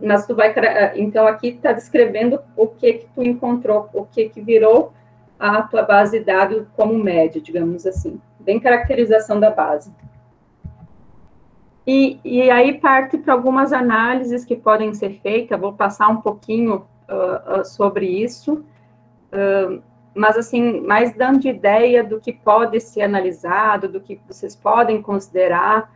[0.00, 0.54] Mas tu vai,
[0.94, 4.92] então aqui está descrevendo o que que tu encontrou, o que que virou
[5.36, 9.92] a tua base de dados como média, digamos assim, bem caracterização da base.
[11.84, 16.86] E, e aí parte para algumas análises que podem ser feitas, vou passar um pouquinho
[17.08, 18.64] uh, uh, sobre isso,
[20.14, 25.92] mas assim, mais dando ideia do que pode ser analisado, do que vocês podem considerar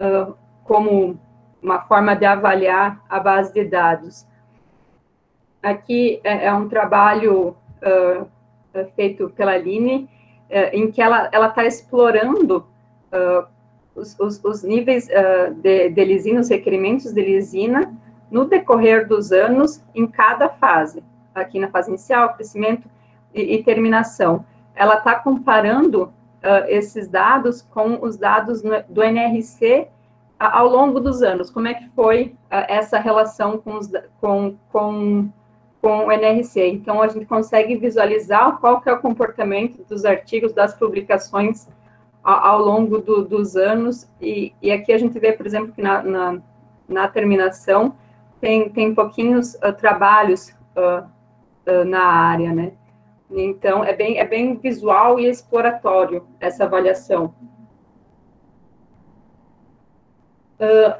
[0.00, 1.18] uh, como
[1.62, 4.26] uma forma de avaliar a base de dados.
[5.62, 8.26] Aqui é, é um trabalho uh,
[8.96, 10.08] feito pela Aline,
[10.50, 12.66] uh, em que ela está explorando
[13.94, 15.06] os, os, os, níveis
[15.62, 17.94] de, de lisina, os requerimentos de lisina,
[18.30, 21.04] no decorrer dos anos, em cada fase
[21.34, 22.88] aqui na fase inicial, crescimento
[23.34, 24.44] e, e terminação.
[24.74, 29.88] ela está comparando uh, esses dados com os dados no, do NRC
[30.38, 31.50] ao longo dos anos.
[31.50, 33.90] Como é que foi uh, essa relação com, os,
[34.20, 35.28] com, com,
[35.80, 36.68] com o NRC?
[36.68, 41.68] Então, a gente consegue visualizar qual que é o comportamento dos artigos, das publicações
[42.22, 46.02] ao, longo do, dos anos, e, e, aqui a gente vê, por exemplo, que na,
[46.04, 46.38] na,
[46.88, 47.96] na terminação
[48.40, 50.54] tem, tem pouquinhos uh, trabalhos
[51.86, 52.72] na área, né?
[53.34, 57.34] Então, é bem, é bem visual e exploratório essa avaliação.
[60.60, 60.94] Uh,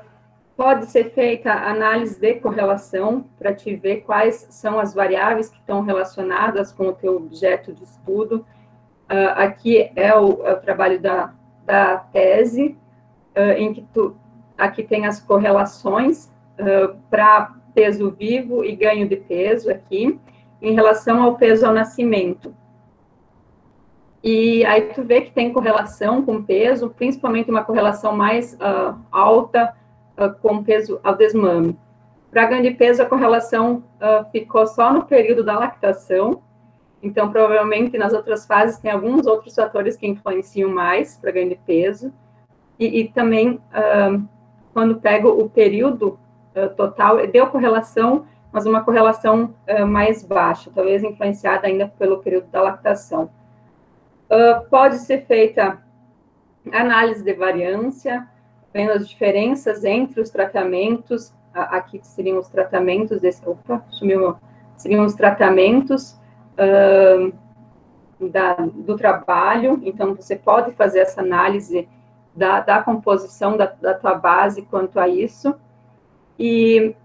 [0.57, 5.83] pode ser feita análise de correlação para te ver quais são as variáveis que estão
[5.83, 8.47] relacionadas com o teu objeto de estudo.
[9.11, 11.35] Uh, aqui é o, é o, trabalho da,
[11.67, 12.79] da tese,
[13.37, 14.17] uh, em que tu,
[14.57, 16.31] aqui tem as correlações
[17.11, 20.21] para peso vivo e ganho de peso aqui
[20.63, 22.55] em relação ao peso ao nascimento.
[24.23, 29.75] E aí tu vê que tem correlação com peso, principalmente uma correlação mais uh, alta
[30.17, 31.77] uh, com peso ao desmame.
[32.31, 36.41] Para ganho de peso, a correlação uh, ficou só no período da lactação,
[37.03, 41.57] então provavelmente nas outras fases tem alguns outros fatores que influenciam mais para ganho de
[41.57, 42.13] peso.
[42.79, 43.61] E, e também,
[44.73, 46.19] quando pego o período
[46.77, 52.63] total, deu correlação mas uma correlação uh, mais baixa, talvez influenciada ainda pelo período da
[52.63, 53.31] lactação.
[54.31, 55.83] Uh, pode ser feita
[56.71, 58.29] análise de variância,
[58.73, 64.37] vendo as diferenças entre os tratamentos, aqui seriam os tratamentos desse, opa, sumiu
[64.77, 66.19] seriam os tratamentos
[66.59, 67.33] uh,
[68.29, 71.89] da, do trabalho, então você pode fazer essa análise
[72.35, 75.55] da, da composição da, da tua base quanto a isso,
[76.39, 76.97] e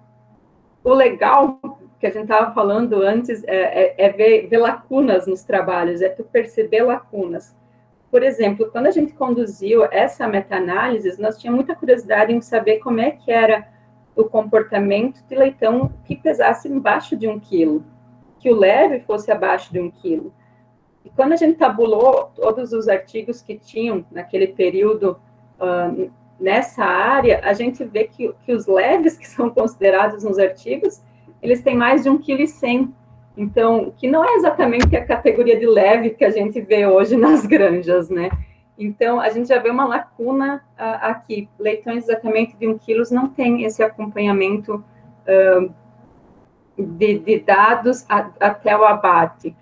[0.88, 1.60] o legal
[2.00, 6.08] que a gente estava falando antes é, é, é ver, ver, lacunas nos trabalhos, é
[6.08, 7.54] tu perceber lacunas.
[8.10, 13.02] Por exemplo, quando a gente conduziu essa meta-análise, nós tínhamos muita curiosidade em saber como
[13.02, 13.67] é que era
[14.15, 17.84] o comportamento de leitão que pesasse embaixo de um quilo,
[18.39, 20.34] que o leve fosse abaixo de um quilo.
[21.04, 25.19] E quando a gente tabulou todos os artigos que tinham naquele período
[25.60, 31.02] uh, nessa área, a gente vê que, que os leves que são considerados nos artigos,
[31.41, 32.89] eles têm mais de 1,1 kg.
[33.36, 37.45] Então, que não é exatamente a categoria de leve que a gente vê hoje nas
[37.45, 38.30] granjas, né?
[38.78, 41.50] Então, a gente já vê uma lacuna uh, aqui.
[41.60, 44.84] Leitões exatamente de 1 kg não tem esse acompanhamento
[45.28, 45.73] uh,
[46.78, 49.56] de, de, dados a, até o abate.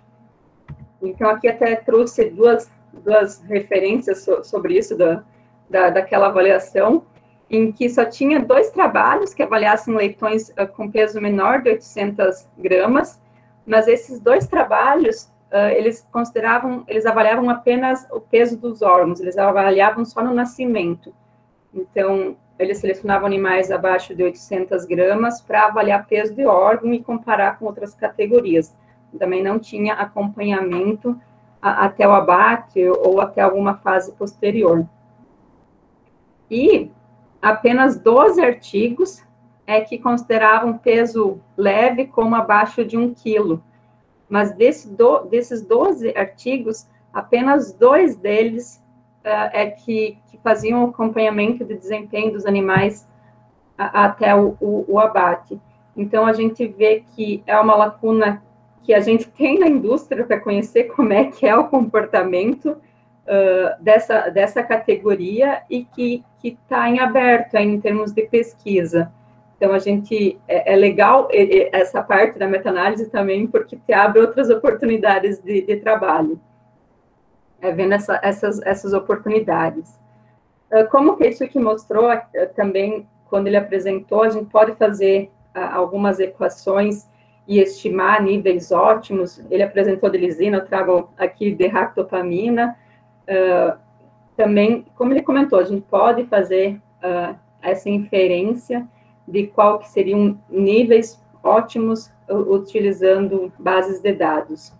[1.00, 5.22] Então, aqui até trouxe duas, duas referências so, sobre isso, da,
[5.68, 7.04] da, daquela avaliação,
[7.48, 12.48] em que só tinha dois trabalhos que avaliassem leitões uh, com peso menor de 800
[12.58, 13.20] gramas,
[13.64, 19.38] mas esses dois trabalhos, uh, eles consideravam, eles avaliavam apenas o peso dos órgãos, eles
[19.38, 21.14] avaliavam só no nascimento.
[21.72, 27.58] Então, eles selecionavam animais abaixo de 800 gramas para avaliar peso de órgão e comparar
[27.58, 28.74] com outras categorias.
[29.18, 31.18] Também não tinha acompanhamento
[31.60, 34.86] a, até o abate ou até alguma fase posterior.
[36.50, 36.90] E
[37.42, 39.22] apenas 12 artigos
[39.66, 43.62] é que consideravam peso leve como abaixo de um quilo.
[44.28, 48.82] Mas desse do, desses 12 artigos, apenas dois deles
[49.24, 53.08] uh, é que, que, faziam acompanhamento de desempenho dos animais
[53.76, 55.60] a, até o, o, o abate.
[55.96, 58.42] Então, a gente vê que é uma lacuna
[58.82, 62.76] que a gente tem na indústria para conhecer como é que é o comportamento
[63.26, 69.12] uh, dessa, dessa categoria e que está em aberto em termos de pesquisa.
[69.56, 71.28] Então, a gente, é, é legal
[71.72, 76.38] essa parte da meta-análise também, porque te abre outras oportunidades de, de trabalho,
[77.60, 79.98] é, vendo essa, essas, essas oportunidades.
[80.90, 82.20] Como que isso que mostrou uh,
[82.54, 87.08] também, quando ele apresentou, a gente pode fazer algumas equações
[87.48, 89.40] e estimar níveis ótimos.
[89.50, 92.76] Ele apresentou de lisina, eu trago aqui de ractopamina,
[93.28, 93.78] uh,
[94.36, 98.86] também, como ele comentou, a gente pode fazer uh, essa inferência
[99.26, 104.70] de qual que seriam níveis ótimos utilizando bases de dados.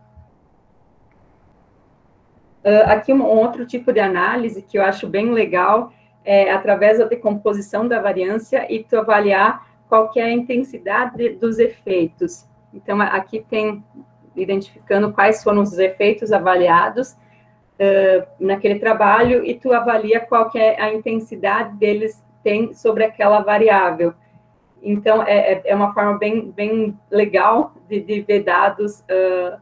[2.65, 5.93] Uh, aqui um, um, outro tipo de análise que eu acho bem legal
[6.25, 11.61] é através da decomposição da variância e tu avaliar qual que é a intensidade dos
[11.61, 12.45] efeitos.
[12.75, 13.85] Então, aqui tem
[14.35, 17.17] identificando quais foram os efeitos avaliados
[17.81, 23.41] uh, naquele trabalho e tu avalia qual que é a intensidade deles tem sobre aquela
[23.41, 24.15] variável.
[24.83, 29.61] Então, é, é, é uma forma bem, bem legal de, de ver dados uh,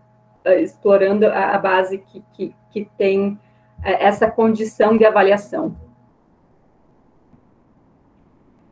[0.58, 3.38] explorando a, a base que, que, que tem
[3.82, 5.76] essa condição de avaliação.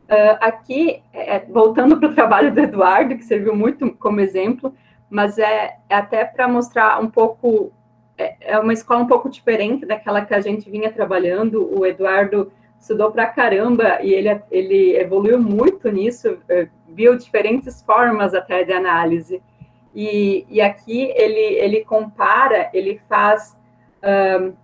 [0.03, 4.73] Uh, aqui, é, voltando para o trabalho do Eduardo, que serviu muito como exemplo,
[5.09, 7.71] mas é, é até para mostrar um pouco,
[8.17, 11.69] é, é, uma escola um pouco diferente daquela que a gente vinha trabalhando.
[11.77, 18.33] O Eduardo estudou para caramba e ele, ele evoluiu muito nisso, é, viu diferentes formas
[18.33, 19.41] até de análise.
[19.95, 23.55] E, e aqui ele, ele compara, ele faz
[24.01, 24.55] uh,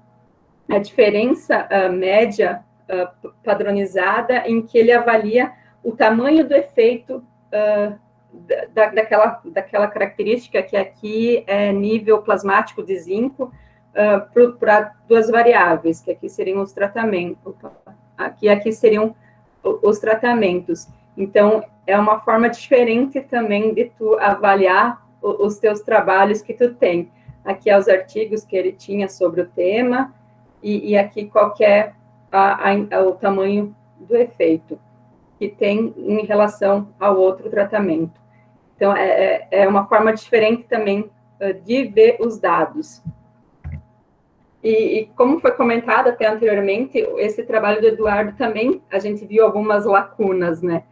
[0.68, 5.52] a diferença uh, média uh, padronizada em que ele avalia
[5.84, 7.24] o tamanho do efeito
[8.32, 13.52] da, daquela, daquela característica que aqui é nível plasmático de zinco
[14.60, 17.54] para duas variáveis, que aqui seriam os tratamentos,
[18.18, 19.16] aqui, aqui seriam
[19.64, 20.88] os tratamentos.
[21.18, 27.12] Então, é uma forma diferente também de tu avaliar os teus trabalhos que tu tem.
[27.44, 30.14] Aqui é os artigos que ele tinha sobre o tema,
[30.62, 31.96] e, e aqui qualquer
[32.32, 34.80] a, a, o tamanho do efeito
[35.38, 38.19] que tem em relação ao outro tratamento.
[38.80, 41.12] Então, é, é, é uma forma diferente também
[41.66, 43.04] de ver os dados.
[44.64, 49.44] E, e, como foi comentado até anteriormente, esse trabalho do Eduardo também, a gente viu
[49.44, 50.84] algumas lacunas, né?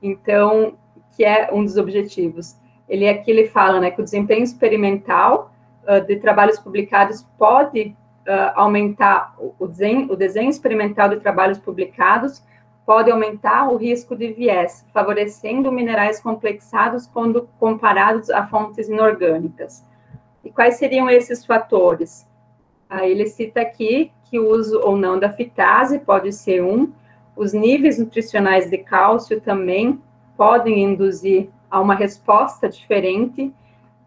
[0.00, 0.76] Então,
[1.16, 2.56] que é um dos objetivos.
[2.88, 5.52] Ele aqui ele fala, né, que o desempenho experimental
[5.88, 7.96] uh, de trabalhos publicados pode
[8.28, 12.44] uh, aumentar o desenho, o desenho experimental de trabalhos publicados,
[12.86, 19.84] pode aumentar o risco de viés, favorecendo minerais complexados quando comparados a fontes inorgânicas.
[20.44, 22.26] E quais seriam esses fatores?
[22.88, 26.92] Aí ele cita aqui que o uso ou não da fitase pode ser um,
[27.34, 30.00] os níveis nutricionais de cálcio também
[30.36, 33.52] podem induzir a uma resposta diferente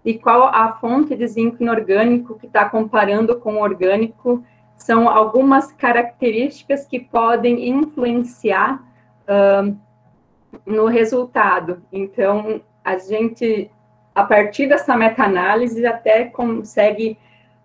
[0.06, 4.44] e qual a fonte de zinco inorgânico que está comparando com o orgânico
[4.78, 8.82] são algumas características que podem influenciar
[9.24, 9.76] uh,
[10.66, 11.82] no resultado.
[11.92, 13.70] Então, a gente,
[14.14, 17.18] a partir dessa meta-análise, até consegue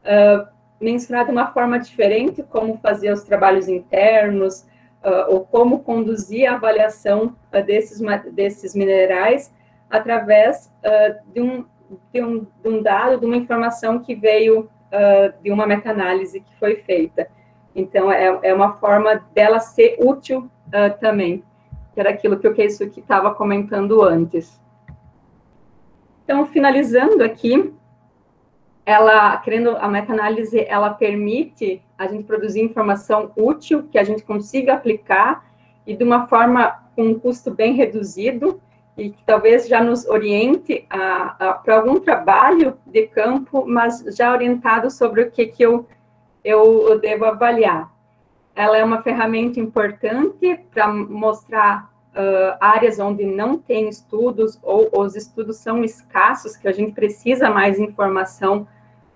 [0.04, 0.48] uh,
[0.80, 4.62] mensurar de uma forma diferente como fazer os trabalhos internos,
[5.04, 7.36] uh, ou como conduzir a avaliação
[7.66, 8.00] desses,
[8.32, 9.52] desses minerais
[9.90, 10.72] através
[11.34, 11.66] de um
[12.12, 16.55] de um, de um dado, de uma informação que veio uh, de uma meta-análise que
[16.59, 17.28] foi feita.
[17.74, 21.43] Então, é, é uma forma dela ser útil uh, também,
[21.95, 24.61] que era aquilo que o Keisuke estava comentando antes.
[26.24, 27.72] Então, finalizando aqui,
[28.84, 34.74] ela, querendo a meta-análise, ela permite a gente produzir informação útil, que a gente consiga
[34.74, 35.45] aplicar,
[35.86, 38.61] e de uma forma com um custo bem reduzido,
[38.97, 45.22] e que talvez já nos oriente para algum trabalho de campo, mas já orientado sobre
[45.22, 45.86] o que, que eu,
[46.45, 47.90] eu, eu devo avaliar.
[48.55, 55.16] Ela é uma ferramenta importante para mostrar uh, áreas onde não tem estudos ou os
[55.16, 58.66] estudos são escassos, que a gente precisa mais informação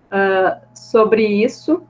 [0.07, 1.83] uh, sobre isso.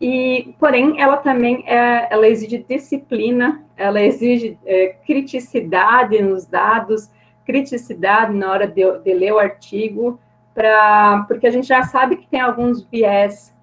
[0.00, 7.10] E, porém, ela também é, ela exige disciplina, ela exige é, criticidade nos dados,
[7.44, 10.18] criticidade na hora de, de ler o artigo,
[10.54, 13.54] pra, porque a gente já sabe que tem alguns viés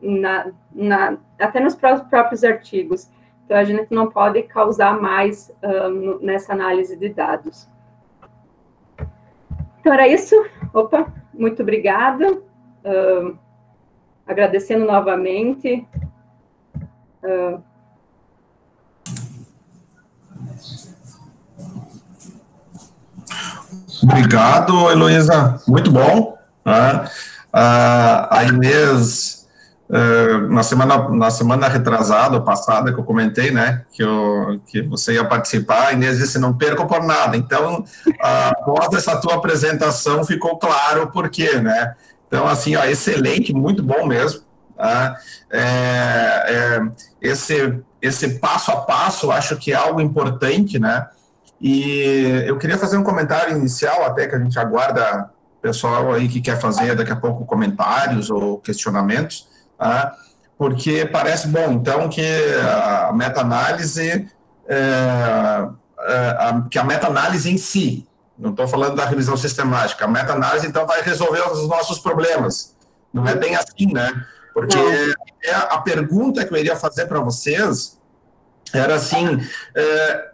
[0.00, 3.10] na, na, até nos próprios artigos.
[3.44, 7.68] Então, a gente não pode causar mais um, nessa análise de dados.
[9.80, 10.34] Então, era isso.
[10.72, 12.40] Opa, muito obrigada.
[12.84, 13.36] Um,
[14.26, 15.86] agradecendo novamente.
[17.22, 17.62] Uh,
[24.02, 25.60] Obrigado, Heloísa.
[25.68, 26.36] Muito bom.
[26.64, 27.04] Né?
[27.52, 29.46] a Inês,
[29.88, 35.14] uh, na, semana, na semana retrasada, passada, que eu comentei, né, que, eu, que você
[35.14, 37.36] ia participar, a Inês disse, não perco por nada.
[37.36, 37.84] Então,
[38.18, 41.94] após essa tua apresentação, ficou claro o porquê, né?
[42.32, 44.40] Então, assim, ó, excelente, muito bom mesmo.
[44.74, 45.14] Tá?
[45.50, 46.80] É, é,
[47.20, 51.06] esse, esse passo a passo, acho que é algo importante, né?
[51.60, 55.30] E eu queria fazer um comentário inicial, até que a gente aguarda
[55.60, 60.16] pessoal aí que quer fazer daqui a pouco comentários ou questionamentos, tá?
[60.56, 62.24] porque parece bom, então, que
[62.62, 64.26] a meta-análise,
[64.66, 65.68] é,
[66.00, 68.08] é, que a meta-análise em si,
[68.38, 70.04] não estou falando da revisão sistemática.
[70.04, 72.74] A meta-análise, então, vai resolver os nossos problemas.
[73.12, 74.24] Não é bem assim, né?
[74.54, 74.78] Porque
[75.44, 77.98] é, a pergunta que eu iria fazer para vocês
[78.72, 79.40] era assim:
[79.74, 80.30] é,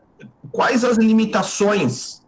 [0.51, 2.22] quais as limitações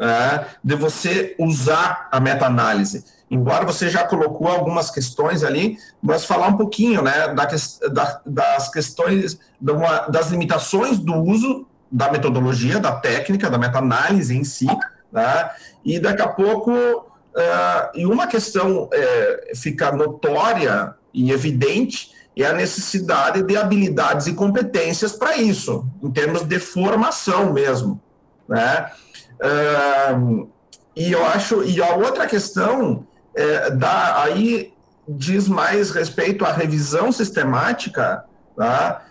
[0.00, 3.04] é, de você usar a meta-análise?
[3.30, 7.48] embora você já colocou algumas questões ali, mas falar um pouquinho, né, da,
[7.92, 14.66] da, das questões, das limitações do uso da metodologia, da técnica, da meta-análise em si,
[15.12, 15.50] né,
[15.84, 22.52] e daqui a pouco, uh, e uma questão uh, fica notória e evidente, é a
[22.52, 28.00] necessidade de habilidades e competências para isso, em termos de formação mesmo,
[28.48, 28.90] né,
[29.40, 30.48] uh,
[30.94, 34.72] e eu acho, e a outra questão é, dá, aí
[35.06, 38.24] diz mais respeito à revisão sistemática,
[38.56, 39.02] tá?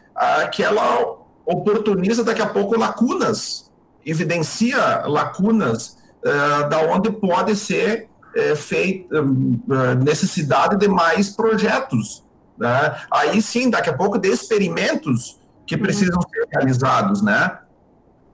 [0.52, 3.65] que ela oportuniza daqui a pouco lacunas,
[4.06, 12.24] evidencia lacunas uh, da onde pode ser uh, feita uh, necessidade de mais projetos.
[12.58, 12.96] Né?
[13.12, 17.58] Aí sim, daqui a pouco, de experimentos que precisam ser realizados, né?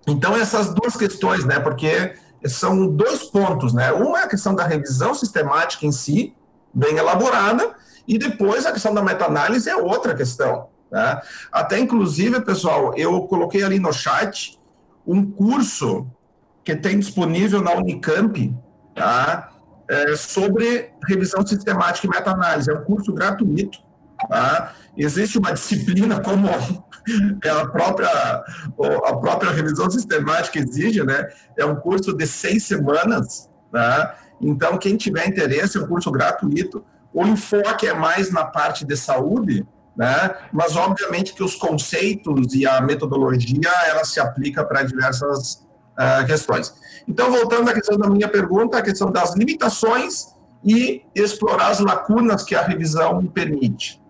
[0.05, 1.59] Então, essas duas questões, né?
[1.59, 2.13] Porque
[2.45, 3.91] são dois pontos, né?
[3.91, 6.35] Uma é a questão da revisão sistemática em si,
[6.73, 7.73] bem elaborada,
[8.07, 10.67] e depois a questão da meta-análise é outra questão.
[10.91, 11.21] Né?
[11.51, 14.59] Até, inclusive, pessoal, eu coloquei ali no chat
[15.05, 16.07] um curso
[16.63, 18.53] que tem disponível na Unicamp,
[18.95, 19.51] tá?
[19.89, 22.71] É sobre revisão sistemática e meta-análise.
[22.71, 23.79] É um curso gratuito.
[24.29, 24.73] Tá?
[24.95, 26.47] Existe uma disciplina como
[27.43, 31.27] é a própria, a própria revisão sistemática exige, né?
[31.57, 34.11] É um curso de seis semanas, né?
[34.39, 36.83] Então, quem tiver interesse, é um curso gratuito.
[37.13, 39.65] O enfoque é mais na parte de saúde,
[39.95, 40.35] né?
[40.51, 45.65] Mas, obviamente, que os conceitos e a metodologia, ela se aplica para diversas
[45.97, 46.73] uh, questões.
[47.07, 50.33] Então, voltando à questão da minha pergunta, a questão das limitações
[50.63, 54.01] e explorar as lacunas que a revisão permite.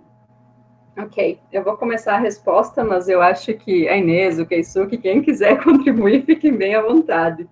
[0.97, 5.21] Ok, eu vou começar a resposta, mas eu acho que a Inês, o Keisuke, quem
[5.21, 7.43] quiser contribuir, fiquem bem à vontade.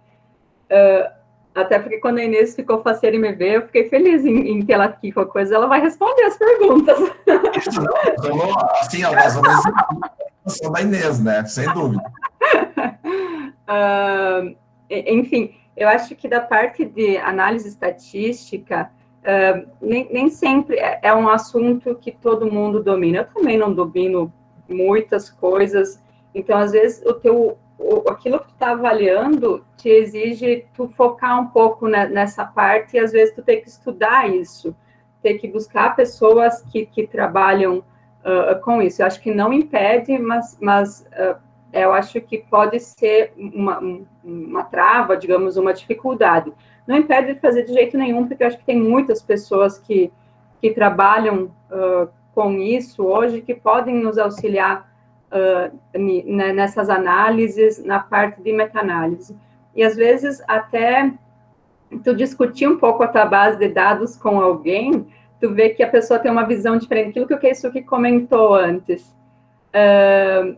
[0.70, 1.19] Uh,
[1.54, 4.66] até porque quando a Inês ficou faceira em me ver, eu fiquei feliz em, em
[4.66, 6.98] ter ela aqui com a coisa, ela vai responder as perguntas.
[7.58, 9.64] Isso não, assim, a mais ou menos
[10.72, 11.46] da Inês, né?
[11.46, 12.04] Sem dúvida.
[13.70, 14.56] Uh,
[14.90, 18.90] enfim, eu acho que da parte de análise estatística,
[19.20, 23.18] Uh, nem, nem, sempre é, é, um assunto que todo mundo domina.
[23.18, 24.32] Eu também não domino
[24.68, 26.02] muitas coisas,
[26.34, 27.58] então às vezes o teu,
[28.10, 33.00] aquilo que tu está avaliando te exige tu focar um pouco na, nessa parte e
[33.00, 34.76] às vezes tu tem que estudar isso,
[35.22, 39.02] ter que buscar pessoas que, que trabalham uh, com isso.
[39.02, 41.40] Eu acho que não impede, mas, mas uh,
[41.72, 43.80] eu acho que pode ser uma,
[44.24, 46.52] uma trava, digamos, uma dificuldade
[46.90, 50.12] não impede de fazer de jeito nenhum, porque eu acho que tem muitas pessoas que,
[50.60, 54.89] que trabalham uh, com isso hoje que podem nos auxiliar
[55.32, 55.98] uh,
[56.54, 59.36] nessas análises, na parte de meta-análise.
[59.76, 61.12] E às vezes até
[62.04, 65.08] tu discutir um pouco a tua base de dados com alguém,
[65.40, 67.12] tu vê que a pessoa tem uma visão diferente.
[67.12, 69.16] Aquilo que o Keisuke comentou antes,
[69.74, 70.56] uh,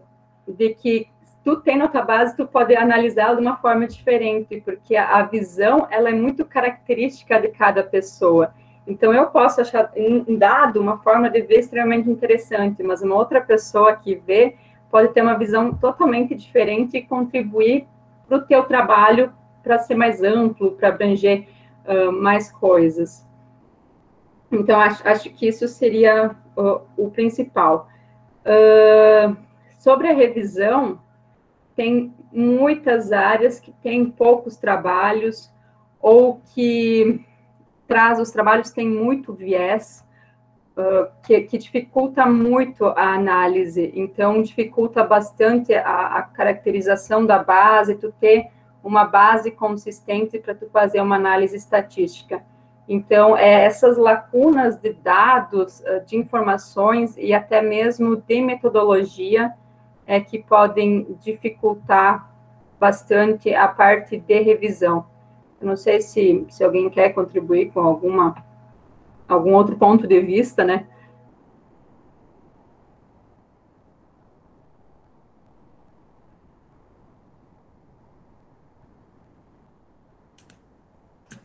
[0.47, 1.07] de que
[1.43, 5.87] tu tem na tua base, tu pode analisar de uma forma diferente, porque a, visão,
[5.89, 8.53] ela é muito característica de cada pessoa.
[8.85, 13.39] Então, eu posso achar um dado, uma forma de ver extremamente interessante, mas uma outra
[13.39, 14.55] pessoa que vê
[14.89, 17.87] pode ter uma visão totalmente diferente e contribuir
[18.27, 19.31] para o teu trabalho
[19.63, 21.47] para ser mais amplo, para abranger
[21.85, 23.25] uh, mais coisas.
[24.51, 27.87] Então, acho, acho que isso seria uh, o principal.
[28.41, 29.37] Uh,
[29.77, 30.99] sobre a revisão,
[31.75, 35.51] tem muitas áreas que têm poucos trabalhos
[36.01, 37.23] ou que
[37.91, 40.05] traz os trabalhos têm muito viés,
[40.77, 47.95] uh, que, que, dificulta muito a análise, então dificulta bastante a, a caracterização da base,
[47.95, 48.47] tu ter
[48.81, 52.41] uma base consistente para tu fazer uma análise estatística.
[52.87, 59.53] Então, é essas lacunas de dados, de informações e até mesmo de metodologia
[60.07, 62.31] é, que podem dificultar
[62.79, 65.05] bastante a parte de revisão.
[65.61, 68.35] Eu não sei se, se alguém quer contribuir com alguma,
[69.27, 70.87] algum outro ponto de vista, né?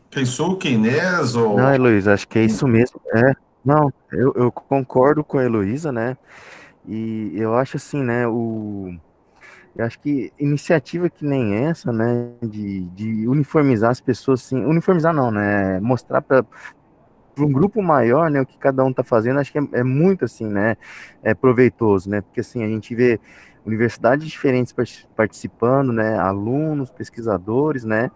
[0.08, 1.58] Pensou que Inês ou...
[1.58, 2.98] Não, Heloísa, acho que é isso mesmo.
[3.12, 6.16] É, não, eu, eu concordo com a Heloísa, né?
[6.88, 8.96] E eu acho assim, né, o
[9.76, 15.12] eu acho que iniciativa que nem essa, né, de, de uniformizar as pessoas, assim, uniformizar
[15.12, 16.44] não, né, mostrar para
[17.38, 20.24] um grupo maior, né, o que cada um está fazendo, acho que é, é, muito,
[20.24, 20.76] assim, né,
[21.22, 23.20] é proveitoso, né, porque, assim, a gente vê
[23.66, 24.74] universidades diferentes
[25.16, 28.10] participando, né, alunos, pesquisadores, né,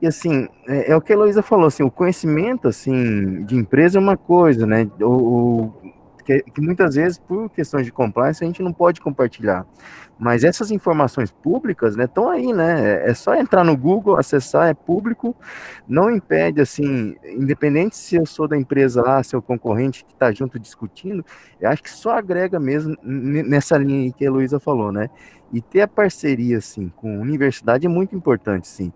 [0.00, 3.98] E assim, é, é, o que a Heloísa falou, assim, o conhecimento assim, de empresa
[3.98, 4.88] é uma coisa, né?
[5.00, 5.92] O, o
[6.26, 9.64] que, que, muitas vezes, por questões de compliance, a gente não pode compartilhar.
[10.18, 13.08] Mas essas informações públicas, né, estão aí, né?
[13.08, 15.36] É, só entrar no Google, acessar, é público,
[15.86, 20.32] não impede, assim, independente se eu sou da empresa lá, se é concorrente que está
[20.32, 21.24] junto discutindo,
[21.60, 25.08] eu acho que só agrega mesmo nessa linha que a Heloísa falou, né?
[25.52, 28.92] E ter a parceria, assim, com a universidade é muito importante, sim.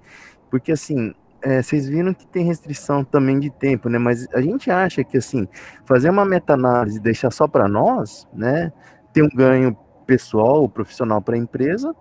[0.51, 3.99] Porque, assim, é, vocês viram que tem restrição também de tempo, né?
[3.99, 5.49] Mas a gente acha que, assim,
[5.85, 8.73] fazer uma meta-análise e deixar só para nós, né?
[9.13, 9.77] Tem um ganho
[10.07, 11.95] pessoal, profissional para a empresa,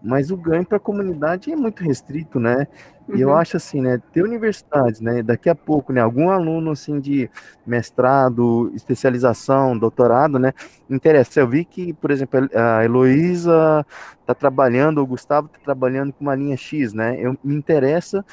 [0.00, 2.68] mas o ganho para a comunidade é muito restrito, né?
[3.08, 3.36] E eu uhum.
[3.36, 7.30] acho assim, né, ter universidades, né, daqui a pouco, né, algum aluno assim de
[7.64, 10.52] mestrado, especialização, doutorado, né,
[10.90, 11.38] interessa.
[11.40, 13.86] Eu vi que, por exemplo, a Heloísa
[14.20, 17.16] está trabalhando, o Gustavo está trabalhando com uma linha X, né?
[17.18, 18.24] Eu me interessa,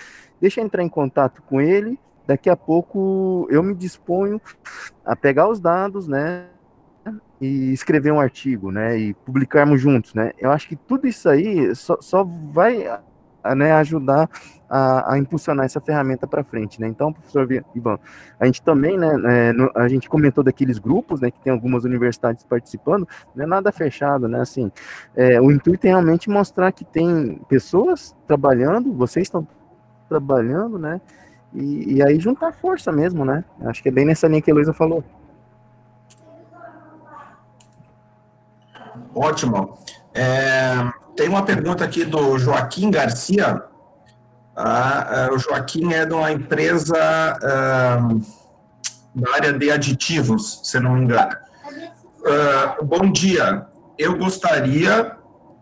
[0.43, 1.97] deixa eu entrar em contato com ele.
[2.27, 4.41] Daqui a pouco eu me disponho
[5.05, 6.47] a pegar os dados, né,
[7.39, 10.31] e escrever um artigo, né, e publicarmos juntos, né?
[10.37, 12.85] Eu acho que tudo isso aí só, só vai
[13.55, 14.29] né, ajudar
[14.69, 16.87] a, a, impulsionar essa ferramenta para frente, né?
[16.87, 17.99] Então, professor Ivan,
[18.39, 22.43] a gente também, né, é, a gente comentou daqueles grupos, né, que tem algumas universidades
[22.43, 24.41] participando, não é nada fechado, né?
[24.41, 24.71] Assim,
[25.15, 29.47] é, o intuito é realmente mostrar que tem pessoas trabalhando, vocês estão
[30.13, 31.01] trabalhando, né?
[31.53, 33.43] E, e aí juntar força mesmo, né?
[33.65, 35.03] Acho que é bem nessa linha que a Luísa falou.
[39.15, 39.77] Ótimo.
[40.13, 40.73] É,
[41.15, 43.63] tem uma pergunta aqui do Joaquim Garcia.
[44.55, 48.07] Ah, o Joaquim é de uma empresa ah,
[49.15, 51.35] da área de aditivos, se não me engano.
[52.25, 53.65] Ah, bom dia.
[53.97, 55.17] Eu gostaria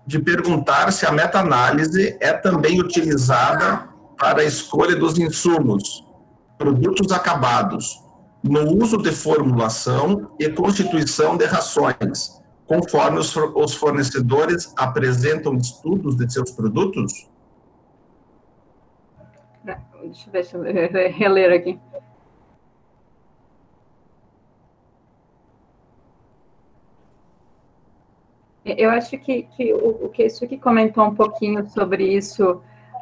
[0.06, 3.91] de perguntar se a meta-análise é também utilizada
[4.22, 6.08] para a escolha dos insumos,
[6.56, 8.00] produtos acabados,
[8.44, 16.52] no uso de formulação e constituição de rações conforme os, fornecedores apresentam estudos de seus
[16.52, 17.28] produtos?
[19.64, 21.80] Deixa eu ver se eu reler aqui.
[28.64, 32.62] Eu acho que, que o, o que isso que comentou um pouquinho sobre isso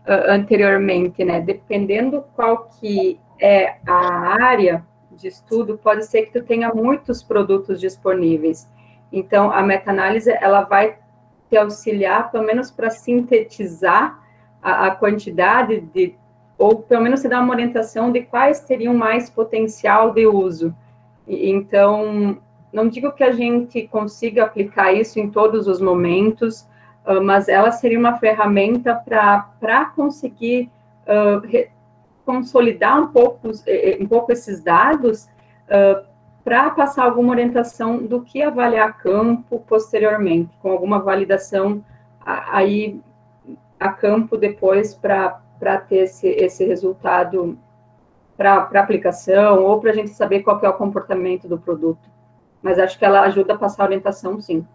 [0.10, 1.40] uh, anteriormente, né?
[1.40, 7.80] Dependendo qual que é a área de estudo, pode ser que tu tenha muitos produtos
[7.80, 8.68] disponíveis.
[9.12, 10.98] Então, a meta-análise, ela vai
[11.50, 14.20] te auxiliar, pelo menos para sintetizar
[14.62, 16.16] a, a, quantidade de,
[16.58, 20.76] ou pelo menos te dar uma orientação de quais teriam mais potencial de uso.
[21.28, 22.38] E, então,
[22.72, 26.68] não digo que a gente consiga aplicar isso em todos os momentos,
[27.10, 30.70] uh, mas ela seria uma ferramenta para conseguir
[31.08, 31.70] uh,
[32.24, 33.50] consolidar um pouco,
[34.00, 35.28] um pouco esses dados
[35.66, 36.08] uh,
[36.44, 41.84] para passar alguma orientação do que avaliar campo posteriormente, com alguma validação
[42.26, 43.02] aí
[43.80, 45.42] a campo depois para
[45.88, 47.58] ter esse, esse resultado
[48.38, 52.10] para aplicação ou para a gente saber qual é o comportamento do produto.
[52.62, 54.66] Mas acho que ela ajuda a passar a orientação, sim.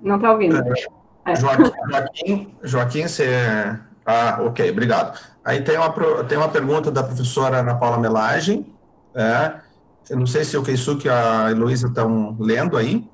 [0.00, 0.56] Não está ouvindo.
[0.56, 1.36] É.
[1.36, 3.78] Joaquim, Joaquim, Joaquim, você
[4.10, 5.20] ah, ok, obrigado.
[5.44, 5.92] Aí tem uma,
[6.24, 8.74] tem uma pergunta da professora Ana Paula Melagem.
[9.14, 9.52] É,
[10.08, 13.06] eu não sei se o Keisuke e a Heloísa estão lendo aí.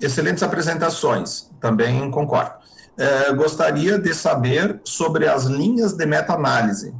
[0.00, 2.54] Excelentes apresentações, também concordo.
[2.98, 6.92] É, gostaria de saber sobre as linhas de meta-análise,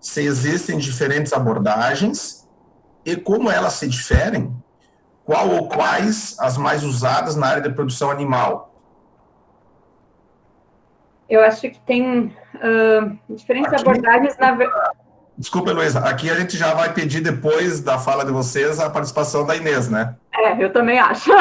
[0.00, 2.48] se existem diferentes abordagens
[3.04, 4.56] e como elas se diferem,
[5.22, 8.65] qual ou quais as mais usadas na área de produção animal,
[11.28, 14.56] eu acho que tem uh, diferentes aqui, abordagens na
[15.36, 19.44] Desculpa, Luísa, aqui a gente já vai pedir depois da fala de vocês a participação
[19.44, 20.16] da Inês, né?
[20.34, 21.30] É, eu também acho.
[21.30, 21.36] uh,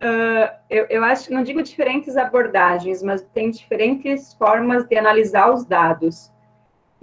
[0.70, 6.32] eu, eu acho, não digo diferentes abordagens, mas tem diferentes formas de analisar os dados.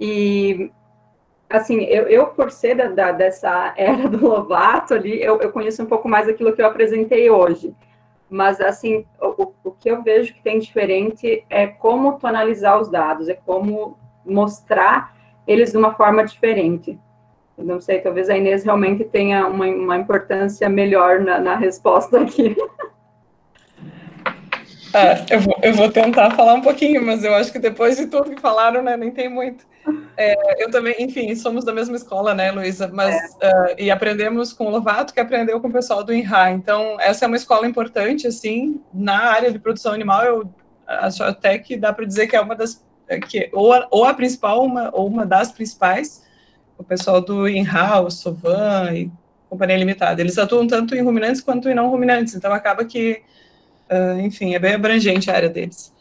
[0.00, 0.72] E,
[1.48, 5.80] assim, eu, eu por ser da, da, dessa era do Lovato ali, eu, eu conheço
[5.82, 7.72] um pouco mais aquilo que eu apresentei hoje
[8.32, 12.88] mas assim, o, o que eu vejo que tem diferente é como tu analisar os
[12.90, 15.14] dados, é como mostrar
[15.46, 16.98] eles de uma forma diferente.
[17.58, 22.20] Eu não sei, talvez a Inês realmente tenha uma, uma importância melhor na, na resposta
[22.20, 22.56] aqui.
[24.94, 28.06] Ah, eu, vou, eu vou tentar falar um pouquinho, mas eu acho que depois de
[28.06, 29.66] tudo que falaram, né, nem tem muito.
[30.16, 32.88] É, eu também, enfim, somos da mesma escola, né, Luísa?
[32.92, 33.48] Mas é.
[33.48, 36.52] uh, e aprendemos com o Lovato, que aprendeu com o pessoal do INRA.
[36.52, 40.24] Então, essa é uma escola importante, assim, na área de produção animal.
[40.24, 40.54] Eu
[40.86, 42.84] acho até que dá para dizer que é uma das
[43.28, 46.24] que ou a, ou a principal, uma, ou uma das principais.
[46.78, 49.10] O pessoal do INRA, o Sovan e
[49.48, 52.34] Companhia Limitada, eles atuam tanto em ruminantes quanto em não ruminantes.
[52.34, 53.22] Então, acaba que,
[53.90, 55.92] uh, enfim, é bem abrangente a área deles.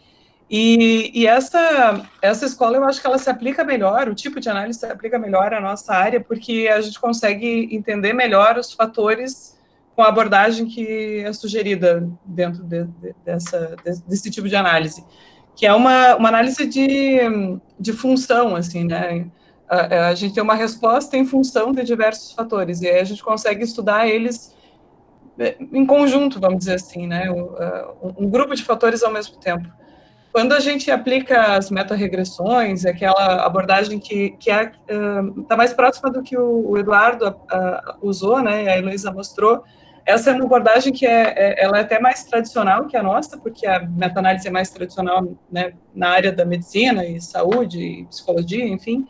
[0.54, 4.50] E, e, essa, essa escola, eu acho que ela se aplica melhor, o tipo de
[4.50, 9.58] análise se aplica melhor à nossa área, porque a gente consegue entender melhor os fatores
[9.96, 15.06] com a abordagem que é sugerida dentro de, de, dessa, desse tipo de análise,
[15.56, 17.20] que é uma, uma análise de,
[17.80, 19.28] de função, assim, né?
[19.70, 23.24] A, a gente tem uma resposta em função de diversos fatores, e aí a gente
[23.24, 24.54] consegue estudar eles
[25.40, 27.32] é, em conjunto, vamos dizer assim, né?
[27.32, 29.80] Um grupo de fatores ao mesmo tempo.
[30.32, 36.10] Quando a gente aplica as meta-regressões, aquela abordagem que está que é, uh, mais próxima
[36.10, 39.64] do que o, o Eduardo uh, usou, né, a Heloísa mostrou,
[40.06, 43.38] essa é uma abordagem que é, é, ela é até mais tradicional que a nossa,
[43.38, 48.66] porque a meta-análise é mais tradicional né, na área da medicina e saúde e psicologia,
[48.66, 49.08] enfim.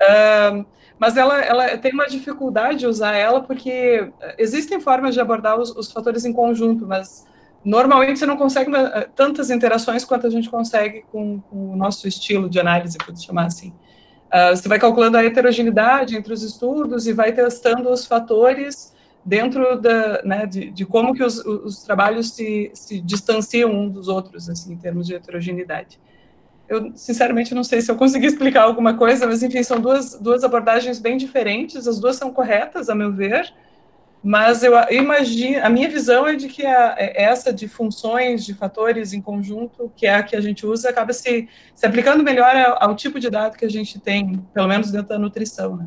[0.00, 0.64] Uh,
[0.98, 5.70] mas ela, ela tem uma dificuldade de usar ela porque existem formas de abordar os,
[5.70, 7.26] os fatores em conjunto, mas
[7.64, 12.06] normalmente você não consegue eh, tantas interações quanto a gente consegue com, com o nosso
[12.06, 13.72] estilo de análise, por chamar assim.
[14.26, 18.94] Uh, você vai calculando a heterogeneidade entre os estudos e vai testando os fatores
[19.24, 24.06] dentro da, né, de, de como que os, os trabalhos se, se distanciam um dos
[24.06, 25.98] outros, assim, em termos de heterogeneidade.
[26.68, 30.44] Eu, sinceramente, não sei se eu consegui explicar alguma coisa, mas, enfim, são duas, duas
[30.44, 33.52] abordagens bem diferentes, as duas são corretas, a meu ver,
[34.26, 38.54] mas eu imagino, a minha visão é de que a, é essa de funções, de
[38.54, 42.56] fatores em conjunto, que é a que a gente usa, acaba se, se aplicando melhor
[42.56, 45.86] ao, ao tipo de dado que a gente tem, pelo menos dentro da nutrição, né?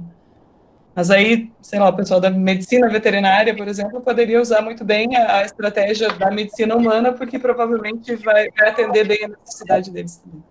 [0.95, 5.17] Mas aí, sei lá, o pessoal da medicina veterinária, por exemplo, poderia usar muito bem
[5.17, 10.15] a, a estratégia da medicina humana, porque provavelmente vai, vai atender bem a necessidade deles
[10.15, 10.41] também.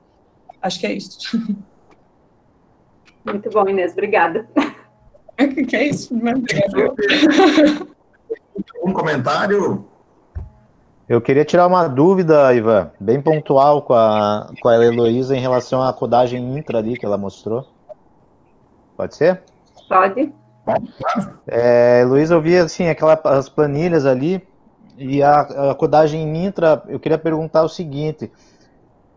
[0.61, 1.18] Acho que é isso.
[3.24, 4.47] Muito bom, Inês, obrigada.
[5.68, 6.14] que é isso?
[8.82, 9.86] Um comentário?
[11.09, 15.82] Eu queria tirar uma dúvida, Ivan, bem pontual com a, com a Heloísa em relação
[15.82, 17.66] à codagem intra ali que ela mostrou.
[18.97, 19.43] Pode ser?
[19.89, 20.32] Pode.
[21.47, 24.47] É, Heloísa, eu vi assim, aquelas planilhas ali
[24.99, 28.30] e a, a codagem intra, eu queria perguntar o seguinte.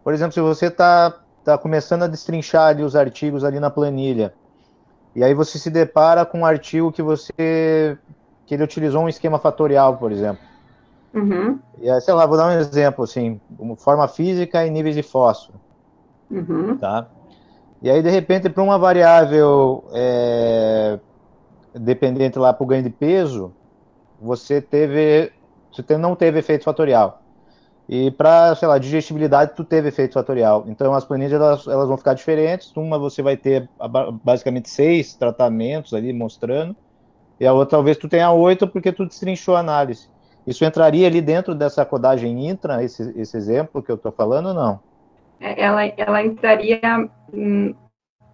[0.04, 1.14] Por exemplo, se você está
[1.44, 4.34] tá começando a destrinchar ali os artigos ali na planilha,
[5.16, 7.97] e aí você se depara com um artigo que você
[8.45, 10.43] que ele utilizou um esquema fatorial, por exemplo.
[11.14, 11.59] Uhum.
[11.80, 13.39] E aí, sei lá, vou dar um exemplo, assim,
[13.78, 15.59] forma física e níveis de fósforo.
[16.30, 16.78] Uhum.
[16.78, 17.07] Tá?
[17.82, 20.99] E aí, de repente, para uma variável é,
[21.74, 23.53] dependente lá para o ganho de peso,
[24.22, 25.32] você teve,
[25.72, 27.21] você não teve efeito fatorial.
[27.92, 30.64] E para, sei lá, digestibilidade, tu teve efeito fatorial.
[30.66, 32.72] Então, as planilhas elas, elas vão ficar diferentes.
[32.78, 33.70] Uma você vai ter
[34.24, 36.74] basicamente seis tratamentos ali mostrando,
[37.38, 40.08] e a outra talvez tu tenha oito porque tu destrinchou a análise.
[40.48, 44.54] Isso entraria ali dentro dessa codagem intra, esse, esse exemplo que eu estou falando ou
[44.54, 44.80] não?
[45.42, 46.80] É, ela, ela entraria
[47.34, 47.76] hum,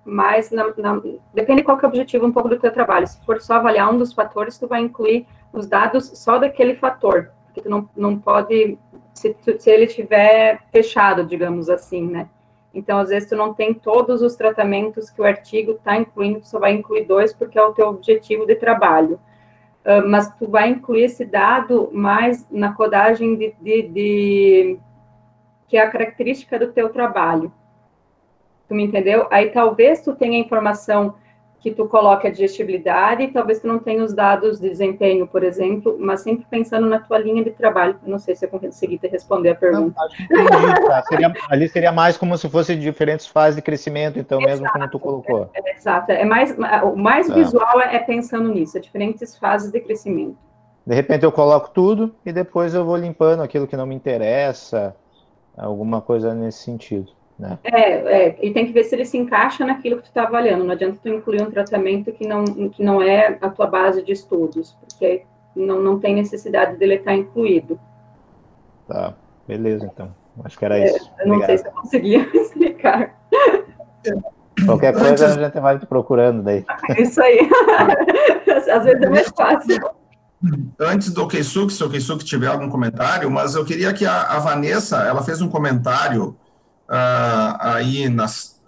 [0.06, 1.02] mais na, na,
[1.34, 3.08] Depende qual que é o objetivo um pouco do teu trabalho.
[3.08, 7.32] Se for só avaliar um dos fatores, tu vai incluir os dados só daquele fator,
[7.58, 8.78] porque tu não, não pode
[9.14, 12.30] se, se ele tiver fechado, digamos assim, né?
[12.74, 16.48] Então, às vezes, tu não tem todos os tratamentos que o artigo está incluindo, tu
[16.48, 19.20] só vai incluir dois porque é o teu objetivo de trabalho.
[19.84, 24.80] Uh, mas tu vai incluir esse dado mais na codagem de, de, de,
[25.68, 27.52] que é a característica do teu trabalho.
[28.68, 29.28] Tu me entendeu?
[29.32, 31.16] Aí talvez tu tenha informação
[31.60, 35.98] que tu coloque a digestibilidade, talvez tu não tenha os dados de desempenho, por exemplo,
[36.00, 38.00] mas sempre pensando na tua linha de trabalho.
[38.06, 40.00] Não sei se eu consegui te responder a pergunta.
[40.30, 41.04] Não, tá.
[41.04, 44.90] seria, ali seria mais como se fosse diferentes fases de crescimento, então, exato, mesmo como
[44.90, 45.50] tu colocou.
[45.54, 46.12] É, é, exato.
[46.12, 47.34] É mais, o mais é.
[47.34, 50.38] visual é, é pensando nisso, é diferentes fases de crescimento.
[50.86, 54.96] De repente eu coloco tudo e depois eu vou limpando aquilo que não me interessa,
[55.58, 57.17] alguma coisa nesse sentido.
[57.40, 57.58] Né?
[57.64, 60.64] É, é, e tem que ver se ele se encaixa naquilo que tu está avaliando.
[60.64, 64.12] Não adianta tu incluir um tratamento que não, que não é a tua base de
[64.12, 65.24] estudos, porque
[65.56, 67.80] não, não tem necessidade dele estar incluído.
[68.88, 69.14] Tá,
[69.48, 70.16] beleza, então.
[70.44, 71.12] Acho que era é, isso.
[71.20, 73.16] Eu não sei se eu conseguia explicar.
[74.66, 76.66] Qualquer coisa a gente vai te procurando daí.
[76.98, 77.40] Isso aí.
[78.72, 79.78] Às vezes é mais fácil.
[80.80, 84.40] Antes do Keisuke, se o Keisuke tiver algum comentário, mas eu queria que a, a
[84.40, 86.36] Vanessa, ela fez um comentário
[86.90, 88.62] uh, aí nas,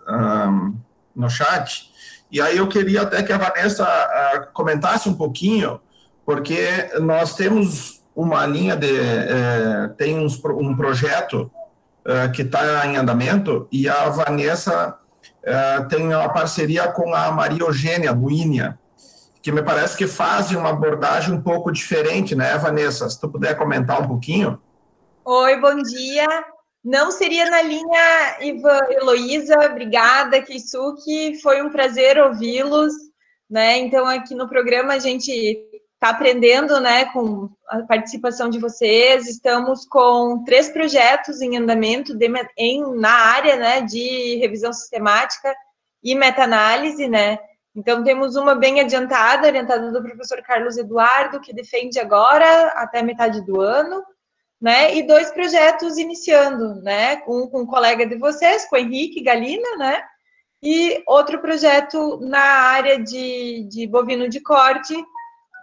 [1.16, 1.90] no chat,
[2.32, 5.80] e aí eu queria até que a Vanessa uh, comentasse um pouquinho,
[6.26, 8.92] porque nós temos uma linha de.
[8.92, 11.52] Uh, tem uns, um projeto
[12.34, 14.98] que está em andamento, e a Vanessa
[15.90, 18.80] tem uma parceria com a Maria Eugênia, INEA,
[19.44, 23.08] que me parece que fazem uma abordagem um pouco diferente, né, Vanessa?
[23.08, 24.60] Se tu puder comentar um pouquinho.
[25.24, 26.26] Oi, bom dia.
[26.84, 32.94] Não seria na linha Ivan Heloísa, obrigada, Keisuke, foi um prazer ouvi-los,
[33.50, 33.78] né?
[33.78, 35.32] Então, aqui no programa a gente
[36.02, 42.32] está aprendendo, né, com a participação de vocês, estamos com três projetos em andamento de,
[42.58, 45.54] em, na área, né, de revisão sistemática
[46.02, 47.38] e meta-análise, né?
[47.76, 53.46] Então, temos uma bem adiantada, orientada do professor Carlos Eduardo, que defende agora, até metade
[53.46, 54.02] do ano,
[54.62, 54.95] né?
[54.95, 57.22] E dois projetos iniciando, né?
[57.28, 60.03] Um com um colega de vocês, com o Henrique Galina, né?
[60.62, 64.93] E outro projeto na área de, de bovino de corte,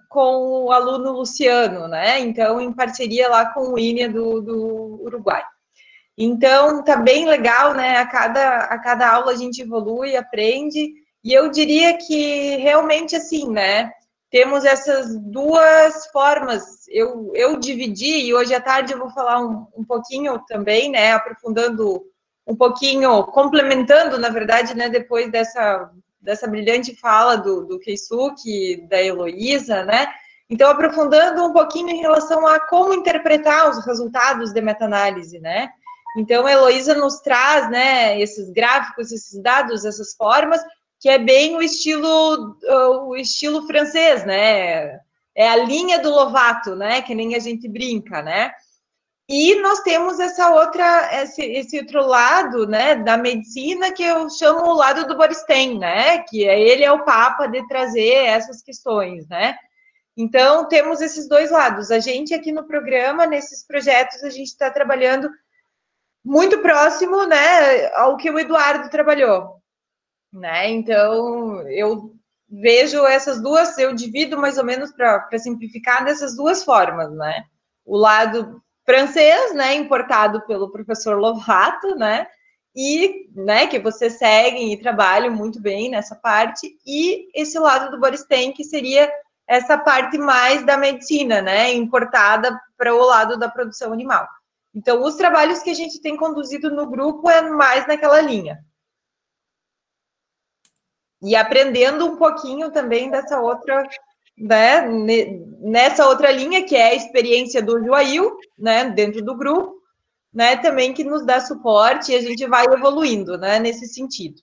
[0.09, 2.19] com o aluno Luciano, né?
[2.21, 5.43] Então, em parceria lá com o INEA do, do Uruguai.
[6.17, 7.99] Então, tá bem legal, né?
[7.99, 13.51] A cada, a cada aula a gente evolui, aprende, e eu diria que realmente assim,
[13.51, 13.93] né?
[14.37, 16.87] Temos essas duas formas.
[16.89, 21.13] Eu, eu dividi, e hoje à tarde eu vou falar um, um pouquinho também, né,
[21.13, 22.03] aprofundando
[22.47, 29.03] um pouquinho, complementando, na verdade, né, depois dessa, dessa brilhante fala do, do Keisuke, da
[29.03, 30.07] Heloísa, né,
[30.51, 35.71] então aprofundando um pouquinho em relação a como interpretar os resultados de meta-análise, né,
[36.19, 40.61] então a Heloísa nos traz, né, esses gráficos, esses dados, essas formas,
[41.01, 42.57] que é bem o estilo
[43.09, 44.99] o estilo francês, né?
[45.35, 47.03] É a linha do Lovato, né?
[47.03, 48.53] Que nem a gente brinca, né?
[49.29, 54.61] E nós temos essa outra, esse, esse outro lado, né, da medicina que eu chamo
[54.67, 59.27] o lado do Boristein, né, que é, ele é o papa de trazer essas questões,
[59.29, 59.57] né.
[60.17, 61.91] Então temos esses dois lados.
[61.91, 65.29] A gente aqui no programa, nesses projetos, a gente está trabalhando
[66.25, 69.56] muito próximo, né, ao que o Eduardo trabalhou
[70.37, 70.71] né?
[70.71, 72.13] Então, eu
[72.49, 77.45] vejo essas duas, eu divido mais ou menos para simplificar dessas duas formas, né?
[77.85, 82.27] O lado francês, né, importado pelo professor Lovato, né?
[82.75, 87.99] E, né, que vocês seguem e trabalham muito bem nessa parte, e esse lado do
[87.99, 89.11] Boristein, que seria
[89.49, 94.29] essa parte mais da medicina, né, importada para o lado da produção animal.
[94.75, 98.59] Então, os trabalhos que a gente tem conduzido no grupo é mais naquela linha,
[101.23, 103.89] e aprendendo um pouquinho também dessa outra,
[104.39, 104.87] né,
[105.61, 109.77] nessa outra linha, que é a experiência do Joail, né, dentro do grupo,
[110.33, 114.41] né, também que nos dá suporte e a gente vai evoluindo, né, nesse sentido.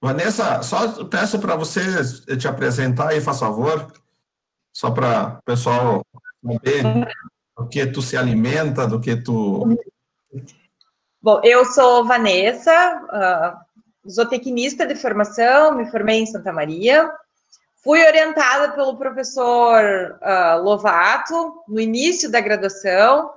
[0.00, 1.82] Vanessa, só peço para você
[2.36, 3.92] te apresentar aí, faz favor,
[4.72, 6.06] só para o pessoal
[6.44, 6.82] saber
[7.56, 9.76] do que tu se alimenta, do que tu...
[11.20, 13.65] Bom, eu sou Vanessa, uh,
[14.08, 17.10] zootecnista de formação, me formei em Santa Maria.
[17.82, 23.30] Fui orientada pelo professor uh, Lovato no início da graduação,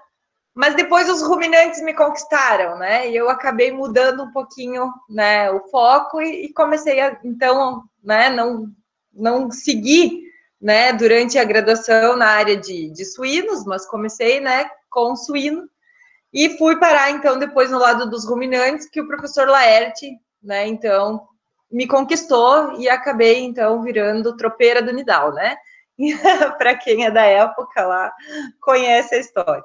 [0.53, 3.09] mas depois os ruminantes me conquistaram, né?
[3.09, 8.29] E eu acabei mudando um pouquinho, né, o foco e, e comecei a, então, né,
[8.29, 8.67] não
[9.11, 10.23] não segui,
[10.61, 15.67] né, durante a graduação na área de, de suínos, mas comecei, né, com suíno
[16.33, 20.67] e fui parar então depois no lado dos ruminantes que o professor Laerte né?
[20.67, 21.27] Então,
[21.71, 25.55] me conquistou e acabei, então, virando tropeira do Nidal, né?
[26.57, 28.11] Para quem é da época lá,
[28.61, 29.63] conhece a história.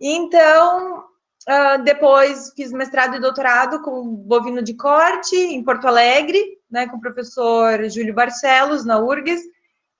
[0.00, 6.86] Então, uh, depois fiz mestrado e doutorado com bovino de corte em Porto Alegre, né,
[6.88, 9.42] com o professor Júlio Barcelos, na URGS,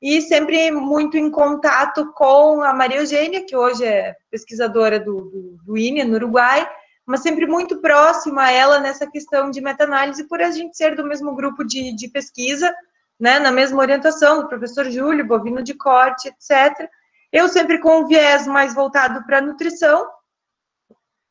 [0.03, 5.59] e sempre muito em contato com a Maria Eugênia, que hoje é pesquisadora do, do,
[5.65, 6.69] do INE, no Uruguai,
[7.07, 11.07] mas sempre muito próxima a ela nessa questão de meta-análise, por a gente ser do
[11.07, 12.75] mesmo grupo de, de pesquisa,
[13.19, 16.89] né, na mesma orientação do professor Júlio, bovino de corte, etc.
[17.33, 20.09] Eu sempre com um viés mais voltado para nutrição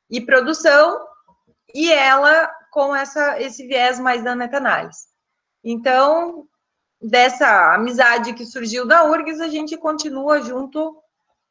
[0.09, 0.99] e produção,
[1.73, 5.07] e ela com essa, esse viés mais da meta-análise.
[5.63, 6.47] Então,
[7.01, 10.97] dessa amizade que surgiu da URGS, a gente continua junto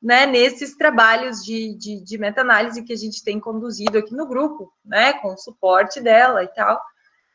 [0.03, 4.73] né, nesses trabalhos de, de, de meta-análise que a gente tem conduzido aqui no grupo,
[4.85, 6.81] né, com o suporte dela e tal.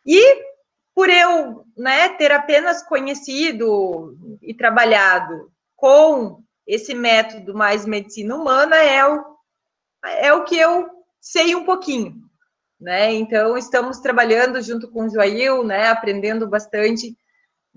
[0.06, 0.46] E
[0.94, 9.08] por eu né, ter apenas conhecido e trabalhado com esse método mais medicina humana, é
[9.08, 9.24] o,
[10.04, 10.90] é o que eu
[11.22, 12.16] sei um pouquinho.
[12.80, 13.14] né?
[13.14, 15.88] Então, estamos trabalhando junto com o Joail, né?
[15.88, 17.16] Aprendendo bastante,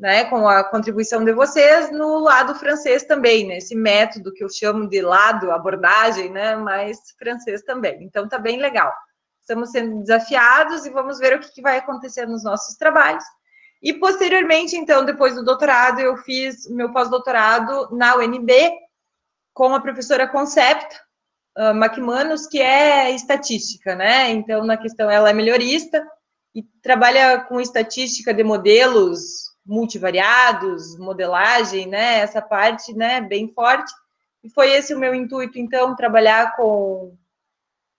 [0.01, 0.25] né?
[0.25, 3.59] Com a contribuição de vocês no lado francês também, né?
[3.59, 6.57] Esse método que eu chamo de lado, abordagem, né?
[6.57, 8.03] Mas francês também.
[8.03, 8.93] Então, tá bem legal.
[9.41, 13.25] Estamos sendo desafiados e vamos ver o que, que vai acontecer nos nossos trabalhos.
[13.83, 18.73] E posteriormente, então, depois do doutorado, eu fiz meu pós-doutorado na UNB
[19.53, 20.97] com a professora Concepta
[21.59, 24.31] uh, que é estatística, né?
[24.31, 26.07] Então, na questão, ela é melhorista
[26.55, 32.19] e trabalha com estatística de modelos multivariados, modelagem, né?
[32.19, 33.93] Essa parte, né, bem forte.
[34.43, 37.15] E foi esse o meu intuito, então, trabalhar com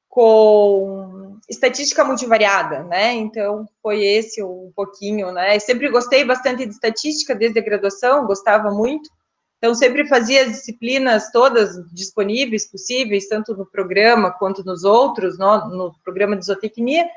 [0.10, 3.14] com estatística multivariada, né?
[3.14, 5.56] Então, foi esse um pouquinho, né?
[5.56, 9.10] Eu sempre gostei bastante de estatística desde a graduação, gostava muito.
[9.58, 15.70] Então, sempre fazia as disciplinas todas disponíveis, possíveis, tanto no programa quanto nos outros, no,
[15.70, 17.08] no programa de zootecnia.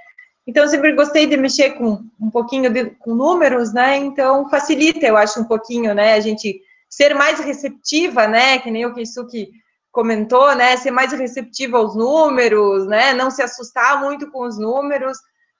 [0.46, 3.96] Então, sempre gostei de mexer com um pouquinho de, com números, né?
[3.96, 6.14] Então, facilita, eu acho, um pouquinho, né?
[6.14, 8.58] A gente ser mais receptiva, né?
[8.58, 9.50] Que nem o Keisuke
[9.94, 15.16] comentou, né, ser mais receptivo aos números, né, não se assustar muito com os números.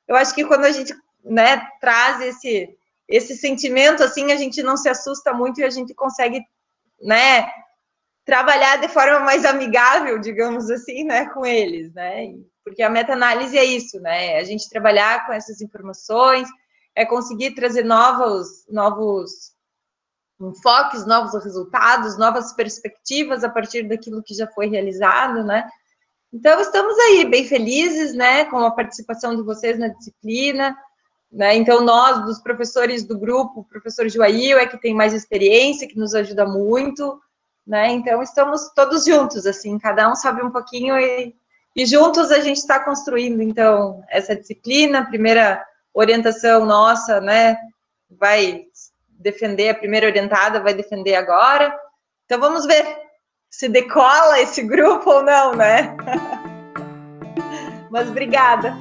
[0.09, 0.93] Eu acho que quando a gente,
[1.24, 2.76] né, traz esse
[3.07, 6.41] esse sentimento assim, a gente não se assusta muito e a gente consegue,
[7.03, 7.47] né,
[8.24, 12.32] trabalhar de forma mais amigável, digamos assim, né, com eles, né?
[12.64, 14.38] Porque a meta-análise é isso, né?
[14.38, 16.48] A gente trabalhar com essas informações,
[16.94, 19.54] é conseguir trazer novos novos
[20.40, 25.68] enfoques, novos resultados, novas perspectivas a partir daquilo que já foi realizado, né?
[26.32, 30.76] Então, estamos aí bem felizes, né, com a participação de vocês na disciplina,
[31.30, 31.54] né?
[31.54, 35.96] Então, nós, dos professores do grupo, o professor Joail é que tem mais experiência, que
[35.96, 37.20] nos ajuda muito,
[37.64, 37.88] né?
[37.92, 41.34] Então, estamos todos juntos, assim, cada um sabe um pouquinho e,
[41.75, 47.57] e juntos a gente está construindo, então, essa disciplina, a primeira orientação nossa, né,
[48.11, 48.64] vai
[49.09, 51.75] defender a primeira orientada, vai defender agora.
[52.25, 52.85] Então vamos ver
[53.51, 55.97] se decola esse grupo ou não, né?
[57.91, 58.75] Mas obrigada.